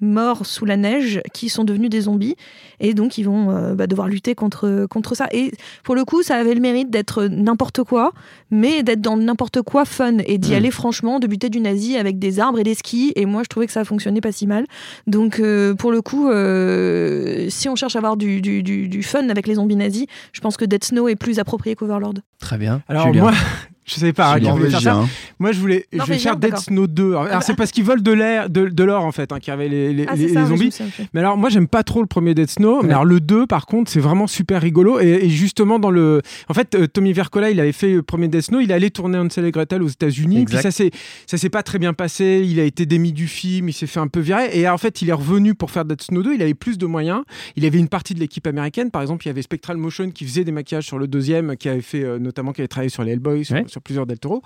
morts 0.02 0.46
sous 0.46 0.66
la 0.66 0.78
neige 0.78 1.22
qui 1.34 1.50
sont 1.50 1.64
devenus 1.64 1.90
des 1.90 2.02
zombies 2.02 2.36
et 2.80 2.94
donc 2.94 3.18
ils 3.18 3.24
vont 3.24 3.52
euh, 3.52 3.74
bah, 3.76 3.88
devoir 3.88 4.08
lutter 4.08 4.36
contre, 4.36 4.88
contre 4.90 5.16
ça. 5.16 5.28
Et 5.32 5.52
pour 5.84 5.96
le 5.96 6.06
coup, 6.06 6.24
ça 6.24 6.36
avait 6.36 6.54
le 6.54 6.62
mérite 6.62 6.90
d'être 6.90 7.26
n'importe 7.26 7.84
quoi, 7.84 8.14
mais 8.52 8.84
d'être 8.84 9.02
dans 9.02 9.18
n'importe 9.18 9.62
quoi 9.62 9.86
fun 9.86 10.18
et 10.26 10.38
d'y 10.38 10.52
mm. 10.52 10.56
aller 10.56 10.72
franchement, 10.72 11.20
de 11.20 11.28
buter 11.28 11.50
du 11.50 11.60
nazi 11.60 11.98
avec 11.98 12.20
des 12.20 12.40
arbres 12.40 12.60
et 12.60 12.64
des 12.64 12.76
skis. 12.76 13.12
Et 13.16 13.26
moi, 13.26 13.44
je 13.44 13.50
trouvais 13.50 13.66
que 13.66 13.74
ça 13.74 13.84
fonctionnait 13.84 14.22
pas 14.22 14.32
si 14.32 14.48
mal. 14.48 14.66
Donc 15.08 15.40
euh, 15.40 15.74
pour 15.76 15.92
le 15.92 16.02
coup, 16.02 16.30
euh, 16.30 17.48
si 17.50 17.68
on 17.70 17.76
cherche 17.76 17.96
à 17.96 18.00
avoir 18.00 18.18
du, 18.18 18.42
du, 18.42 18.64
du, 18.64 19.04
fun 19.04 19.30
avec 19.30 19.48
les 19.48 19.56
zombies 19.56 19.76
nazis, 19.76 20.06
je 20.32 20.42
pense 20.42 20.58
que 20.58 20.66
Dead 20.66 20.84
Snow 20.84 21.08
est 21.08 21.16
plus 21.16 21.40
approprié 21.40 21.76
qu'Overlord. 21.76 22.16
Très 22.40 22.58
bien. 22.58 22.82
Alors 22.88 23.14
moi, 23.14 23.34
je 23.89 23.95
savais 23.95 24.13
pas 24.13 24.39
qui 24.39 24.49
voulait 24.49 24.69
faire 24.69 24.82
ça. 24.82 25.06
Moi, 25.39 25.52
je 25.52 25.60
voulais, 25.60 25.86
je 25.91 26.04
vais 26.04 26.19
faire 26.19 26.38
Dead 26.38 26.58
Snow 26.58 26.88
2. 26.88 27.15
Alors, 27.15 27.43
c'est 27.43 27.56
parce 27.56 27.71
qu'ils 27.71 27.84
volent 27.84 28.02
de 28.02 28.12
l'air, 28.12 28.49
de, 28.49 28.67
de 28.67 28.84
l'or 28.84 29.04
en 29.04 29.12
fait, 29.12 29.32
hein, 29.32 29.39
qui 29.39 29.52
avait 29.52 29.67
les, 29.67 29.93
les, 29.93 30.06
ah, 30.08 30.15
les, 30.15 30.30
zombies. 30.45 30.75
Mais 31.13 31.21
alors, 31.21 31.38
moi, 31.38 31.49
j'aime 31.49 31.67
pas 31.67 31.84
trop 31.84 32.02
le 32.02 32.08
premier 32.08 32.34
Dead 32.34 32.49
Snow. 32.49 32.84
Mais 32.84 32.91
alors, 32.91 33.06
le 33.06 33.19
2, 33.19 33.47
par 33.47 33.65
contre, 33.65 33.89
c'est 33.89 33.99
vraiment 33.99 34.28
super 34.28 34.62
rigolo. 34.62 34.99
Et, 34.99 35.30
justement, 35.30 35.80
dans 35.80 35.91
le, 35.91 36.21
en 36.47 36.54
fait, 36.54 36.75
euh, 36.75 36.88
Tommy 36.88 37.13
Vercola, 37.13 37.49
il 37.49 37.60
avait 37.60 37.71
fait 37.71 37.93
le 37.93 38.04
premier 38.04 38.28
Dead 38.28 38.41
Snow. 38.41 38.60
Il 38.60 38.71
allait 38.71 38.89
tourner 38.89 39.17
Hansel 39.17 39.45
et 39.45 39.52
Gretel 39.52 39.82
aux 39.82 39.88
États-Unis. 39.88 40.45
Puis 40.45 40.58
ça 40.58 40.71
s'est, 40.71 40.91
ça 41.25 41.38
s'est 41.38 41.49
pas 41.49 41.63
très 41.63 41.80
bien 41.80 41.93
passé. 41.93 42.43
Il 42.45 42.60
a 42.60 42.63
été 42.63 42.86
démis 42.86 43.13
du 43.13 43.28
film. 43.28 43.69
Il 43.69 43.73
s'est 43.73 43.88
fait 43.88 43.99
un 43.99 44.08
peu 44.08 44.19
virer. 44.19 44.49
Et 44.54 44.67
en 44.69 44.78
fait, 44.78 45.02
il 45.02 45.10
est 45.10 45.13
revenu 45.13 45.56
pour 45.56 45.71
faire 45.71 45.86
Dead 45.86 46.02
Snow 46.02 46.21
2. 46.21 46.36
Il 46.36 46.41
avait 46.41 46.54
plus 46.54 46.78
de 46.78 46.86
moyens. 46.86 47.23
Il 47.56 47.65
avait 47.65 47.80
une 47.80 47.89
partie 47.89 48.13
de 48.13 48.19
l'équipe 48.19 48.45
américaine. 48.47 48.91
Par 48.91 49.02
exemple, 49.02 49.25
il 49.25 49.30
y 49.30 49.32
avait 49.32 49.41
Spectral 49.41 49.78
Motion 49.78 50.12
qui 50.12 50.25
faisait 50.25 50.43
des 50.43 50.52
maquillages 50.52 50.86
sur 50.86 50.99
le 50.99 51.08
deuxième, 51.08 51.56
qui 51.56 51.69
avait 51.69 51.82
fait 51.82 52.04
euh, 52.04 52.19
notamment, 52.19 52.54
qui 52.54 52.62
avait 52.62 52.67
travaillé 52.67 52.89
sur 52.89 53.04
les 53.04 53.13
Hellboy, 53.13 53.45
sur, 53.45 53.79
sur 53.80 53.82
plusieurs 53.82 54.06
Del 54.06 54.20
Toro. 54.20 54.42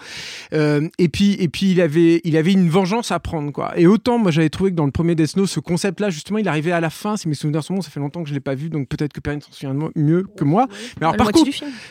Euh, 0.53 0.87
et 0.99 1.09
puis, 1.09 1.35
et 1.39 1.47
puis 1.47 1.71
il 1.71 1.81
avait, 1.81 2.21
il 2.23 2.37
avait 2.37 2.51
une 2.51 2.69
vengeance 2.69 3.11
à 3.11 3.19
prendre, 3.19 3.51
quoi. 3.51 3.73
Et 3.77 3.87
autant, 3.87 4.17
moi, 4.17 4.31
j'avais 4.31 4.49
trouvé 4.49 4.71
que 4.71 4.75
dans 4.75 4.85
le 4.85 4.91
premier 4.91 5.15
Death 5.15 5.35
Note, 5.37 5.47
ce 5.47 5.59
concept-là, 5.59 6.09
justement, 6.09 6.39
il 6.39 6.47
arrivait 6.47 6.71
à 6.71 6.79
la 6.79 6.89
fin. 6.89 7.17
Si 7.17 7.27
mes 7.27 7.35
souvenirs 7.35 7.63
sont 7.63 7.75
bons, 7.75 7.81
ça 7.81 7.89
fait 7.89 7.99
longtemps 7.99 8.23
que 8.23 8.29
je 8.29 8.33
l'ai 8.33 8.39
pas 8.39 8.55
vu, 8.55 8.69
donc 8.69 8.87
peut-être 8.87 9.13
que 9.13 9.19
Perrine 9.19 9.41
s'en 9.41 9.51
souvient 9.51 9.75
mieux 9.95 10.25
que 10.37 10.43
moi. 10.43 10.67
Mais 10.99 11.07
alors, 11.07 11.17
par 11.17 11.31
contre, 11.31 11.49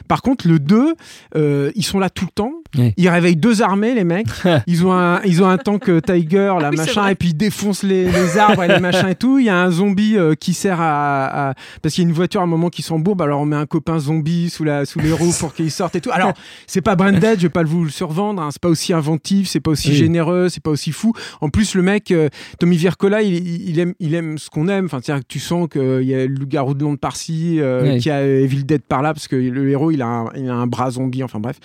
par 0.09 0.23
contre, 0.23 0.49
le 0.49 0.59
2, 0.59 0.95
euh, 1.37 1.73
ils 1.75 1.85
sont 1.85 1.99
là 1.99 2.11
tout 2.11 2.25
le 2.25 2.31
temps. 2.31 2.53
Ils 2.97 3.09
réveillent 3.09 3.37
deux 3.37 3.63
armées, 3.63 3.95
les 3.95 4.05
mecs. 4.05 4.29
ils 4.67 4.87
ont 4.87 4.93
un, 4.93 5.21
ils 5.25 5.43
ont 5.43 5.49
un 5.49 5.59
tank 5.59 5.89
euh, 5.89 6.01
Tiger, 6.01 6.55
la 6.61 6.71
machin, 6.71 7.09
et 7.09 7.15
puis 7.15 7.29
ils 7.29 7.37
défoncent 7.37 7.83
les, 7.83 8.11
les, 8.11 8.39
arbres 8.39 8.65
et 8.65 8.69
les 8.69 8.81
machins 8.81 9.09
et 9.09 9.15
tout. 9.15 9.39
Il 9.39 9.47
y 9.47 9.51
a 9.51 9.57
un 9.57 9.71
zombie 9.71 10.17
qui 10.41 10.55
sert 10.55 10.81
à, 10.81 11.55
parce 11.83 11.95
qu'il 11.95 12.05
y 12.05 12.07
a 12.07 12.09
une 12.09 12.15
voiture 12.15 12.41
à 12.41 12.45
un 12.45 12.47
moment 12.47 12.71
qui 12.71 12.83
s'embourbe, 12.83 13.23
alors 13.23 13.41
on 13.41 13.47
met 13.47 13.57
un 13.57 13.67
copain 13.67 13.99
zombie 13.99 14.51
sous 14.51 14.65
la, 14.65 14.85
sous 14.85 15.01
les 15.01 15.13
roues 15.13 15.33
pour 15.39 15.55
qu'il 15.55 15.71
sorte 15.71 15.97
et 15.97 16.01
tout. 16.01 16.11
Alors, 16.13 16.33
c'est 16.67 16.81
pas 16.81 16.97
Je 17.37 17.43
vais 17.43 17.49
pas 17.49 17.63
vous 17.63 17.85
le 17.85 17.91
survendre. 17.91 18.43
Hein, 18.43 18.51
c'est 18.51 18.61
pas 18.61 18.69
aussi 18.69 18.93
inventif, 18.93 19.49
c'est 19.49 19.61
pas 19.61 19.71
aussi 19.71 19.95
généreux, 19.95 20.49
c'est 20.49 20.63
pas 20.63 20.71
aussi 20.71 20.93
fou. 20.93 21.13
En 21.41 21.49
plus, 21.49 21.75
le 21.75 21.83
mec, 21.83 22.11
euh, 22.11 22.29
Tommy 22.59 22.77
Vircola, 22.77 23.23
il, 23.23 23.79
aime, 23.79 23.95
il 24.01 24.15
aime 24.15 24.39
ce 24.39 24.51
qu'on 24.51 24.69
aime. 24.69 24.87
Enfin, 24.87 25.01
c'est-à-dire 25.03 25.23
que 25.23 25.33
tu 25.33 25.41
sens 25.41 25.69
qu'il 25.69 26.03
y 26.03 26.15
a 26.15 26.27
le 26.27 26.35
loup-garou 26.35 26.75
de 26.75 26.83
Londres 26.83 26.99
par-ci, 26.99 27.61
euh, 27.61 27.99
qui 27.99 28.11
a 28.11 28.23
Evil 28.25 28.65
Dead 28.65 28.83
par 28.83 29.03
là, 29.03 29.15
parce 29.15 29.29
que 29.29 29.37
le 29.37 29.71
héros, 29.71 29.91
il 29.91 30.03
a 30.03 30.07
un, 30.07 30.33
il 30.37 30.49
a 30.49 30.55
un 30.55 30.67
bras 30.67 30.91
zombie. 30.91 31.23
Enfin 31.23 31.41
bref. 31.41 31.59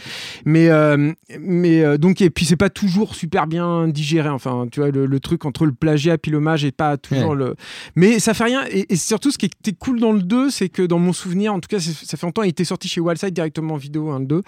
Mais, 0.46 0.70
euh, 0.70 1.12
mais 1.40 1.98
donc 1.98 2.22
et 2.22 2.30
puis 2.30 2.46
c'est 2.46 2.56
pas 2.56 2.70
toujours 2.70 3.16
super 3.16 3.48
bien 3.48 3.88
digéré. 3.88 4.30
Enfin, 4.30 4.68
tu 4.72 4.80
vois, 4.80 4.92
le, 4.92 5.20
truc 5.20 5.46
entre 5.46 5.66
le 5.66 5.72
plagiat 5.72 6.18
et 6.24 6.30
l'hommage 6.30 6.64
est 6.64 6.72
pas 6.72 6.98
toujours 6.98 7.36
le. 7.36 7.56
Mais 7.96 8.20
ça 8.20 8.34
fait 8.34 8.44
rien. 8.46 8.64
Et, 8.70 8.96
surtout, 8.96 9.32
ce 9.32 9.38
qui 9.38 9.46
était 9.46 9.74
cool 9.74 10.00
dans 10.00 10.12
le 10.12 10.22
2, 10.22 10.50
c'est 10.50 10.70
que 10.70 10.84
dans 10.84 11.00
mon 11.00 11.14
souvenir, 11.14 11.54
en 11.54 11.60
tout 11.60 11.68
cas, 11.68 11.80
ça 11.80 12.18
fait 12.18 12.26
longtemps, 12.26 12.44
il 12.44 12.50
était 12.50 12.66
sorti 12.66 12.88
chez 12.88 13.02
Wildside 13.02 13.34
directement 13.34 13.76
en 13.76 13.78
vidéo, 13.78 14.12
un 14.12 14.20
2. 14.20 14.42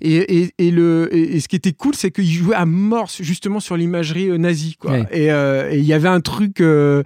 Et, 0.00 0.50
et, 0.58 0.61
le, 0.70 1.08
et, 1.12 1.40
ce 1.40 1.48
qui 1.48 1.56
était 1.56 1.72
cool, 1.72 1.94
c'est 1.94 2.10
qu'il 2.10 2.30
jouait 2.30 2.54
à 2.54 2.66
mort 2.66 3.10
justement 3.20 3.60
sur 3.60 3.76
l'imagerie 3.76 4.30
euh, 4.30 4.38
nazie. 4.38 4.76
Quoi. 4.78 5.06
Euh, 5.12 5.70
et 5.70 5.78
il 5.78 5.84
y 5.84 5.92
avait 5.92 6.08
un 6.08 6.20
truc 6.20 6.60
euh, 6.60 7.02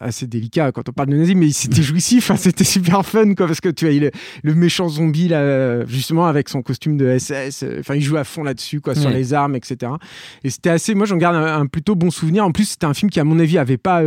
assez 0.00 0.26
délicat 0.26 0.72
quand 0.72 0.88
on 0.88 0.92
parle 0.92 1.10
de 1.10 1.16
nazi, 1.16 1.34
mais 1.34 1.50
c'était 1.50 1.82
jouissif, 1.82 2.30
hein, 2.30 2.36
c'était 2.36 2.64
super 2.64 3.04
fun 3.04 3.34
quoi, 3.34 3.46
parce 3.46 3.60
que 3.60 3.68
tu 3.68 3.86
vois, 3.86 3.94
il, 3.94 4.10
le 4.42 4.54
méchant 4.54 4.88
zombie 4.88 5.28
là, 5.28 5.84
justement 5.86 6.26
avec 6.26 6.48
son 6.48 6.62
costume 6.62 6.96
de 6.96 7.18
SS, 7.18 7.64
enfin 7.80 7.94
il 7.94 8.02
jouait 8.02 8.20
à 8.20 8.24
fond 8.24 8.42
là-dessus 8.42 8.80
quoi, 8.80 8.94
sur 8.94 9.10
les 9.10 9.34
armes, 9.34 9.56
etc. 9.56 9.92
Et 10.42 10.50
c'était 10.50 10.70
assez, 10.70 10.94
moi 10.94 11.06
j'en 11.06 11.16
garde 11.16 11.36
un, 11.36 11.66
plutôt 11.66 11.94
bon 11.94 12.10
souvenir. 12.10 12.44
En 12.44 12.52
plus, 12.52 12.64
c'était 12.64 12.86
un 12.86 12.94
film 12.94 13.10
qui 13.10 13.20
à 13.20 13.24
mon 13.24 13.38
avis 13.38 13.58
avait 13.58 13.76
pas 13.76 14.02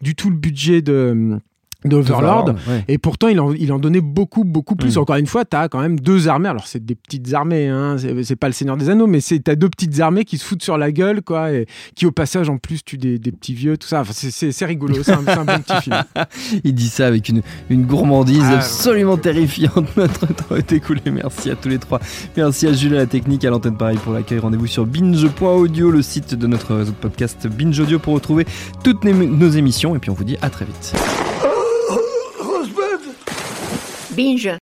du 0.00 0.14
tout 0.14 0.30
le 0.30 0.36
budget 0.36 0.82
de 0.82 1.38
d'Overlord. 1.84 2.54
Et 2.88 2.98
pourtant 2.98 3.28
il 3.28 3.40
en, 3.40 3.52
il 3.52 3.72
en 3.72 3.78
donnait 3.78 4.00
beaucoup 4.00 4.44
beaucoup 4.44 4.76
plus. 4.76 4.96
Mm. 4.96 5.00
encore 5.00 5.16
une 5.16 5.26
fois 5.26 5.44
tu 5.44 5.56
as 5.56 5.68
quand 5.68 5.80
même 5.80 5.98
deux 6.00 6.28
armées. 6.28 6.48
Alors 6.48 6.66
c'est 6.66 6.84
des 6.84 6.94
petites 6.94 7.32
armées 7.34 7.68
hein, 7.68 7.96
c'est 8.22 8.36
pas 8.36 8.48
le 8.48 8.52
Seigneur 8.52 8.76
des 8.76 8.90
Anneaux 8.90 9.06
mais 9.06 9.20
c'est 9.20 9.38
t'as 9.38 9.54
deux 9.54 9.68
petites 9.68 10.00
armées 10.00 10.24
qui 10.24 10.38
se 10.38 10.44
foutent 10.44 10.62
sur 10.62 10.76
la 10.78 10.92
gueule 10.92 11.22
quoi 11.22 11.52
et 11.52 11.66
qui 11.94 12.06
au 12.06 12.12
passage 12.12 12.48
en 12.48 12.58
plus 12.58 12.84
tuent 12.84 12.98
des, 12.98 13.18
des 13.18 13.32
petits 13.32 13.54
vieux 13.54 13.76
tout 13.76 13.88
ça. 13.88 14.00
Enfin, 14.00 14.12
c'est 14.12 14.64
rigolo. 14.64 15.02
C'est 15.02 15.12
un, 15.12 15.26
un, 15.26 15.44
bon 15.44 15.60
petit 15.60 15.82
film. 15.82 16.02
Il 16.64 16.74
dit 16.74 16.88
ça 16.88 17.06
avec 17.06 17.28
une, 17.28 17.42
une 17.70 17.84
gourmandise 17.84 18.44
ah, 18.44 18.56
absolument 18.56 19.16
terrifiante. 19.16 19.86
Notre 19.96 20.26
temps 20.26 20.56
est 20.56 20.72
écoulé. 20.72 21.02
Merci 21.10 21.50
à 21.50 21.56
tous 21.56 21.68
les 21.68 21.78
trois. 21.78 22.00
Merci 22.36 22.66
à 22.66 22.72
Jules 22.72 22.94
à 22.94 22.98
la 22.98 23.06
technique 23.06 23.44
à 23.44 23.50
l'antenne 23.50 23.76
pareil 23.76 23.98
pour 23.98 24.12
l'accueil. 24.12 24.38
Rendez-vous 24.38 24.66
sur 24.66 24.86
binge.audio 24.86 25.90
le 25.90 26.02
site 26.02 26.34
de 26.34 26.46
notre 26.46 26.84
podcast 27.00 27.46
Binge 27.46 27.78
Audio 27.80 27.98
pour 27.98 28.14
retrouver 28.14 28.46
toutes 28.82 29.04
nos 29.04 29.50
émissions. 29.50 29.94
Et 29.96 29.98
puis 29.98 30.10
on 30.10 30.14
vous 30.14 30.24
dit 30.24 30.36
à 30.42 30.50
très 30.50 30.64
vite 30.64 31.27
Binge 34.18 34.58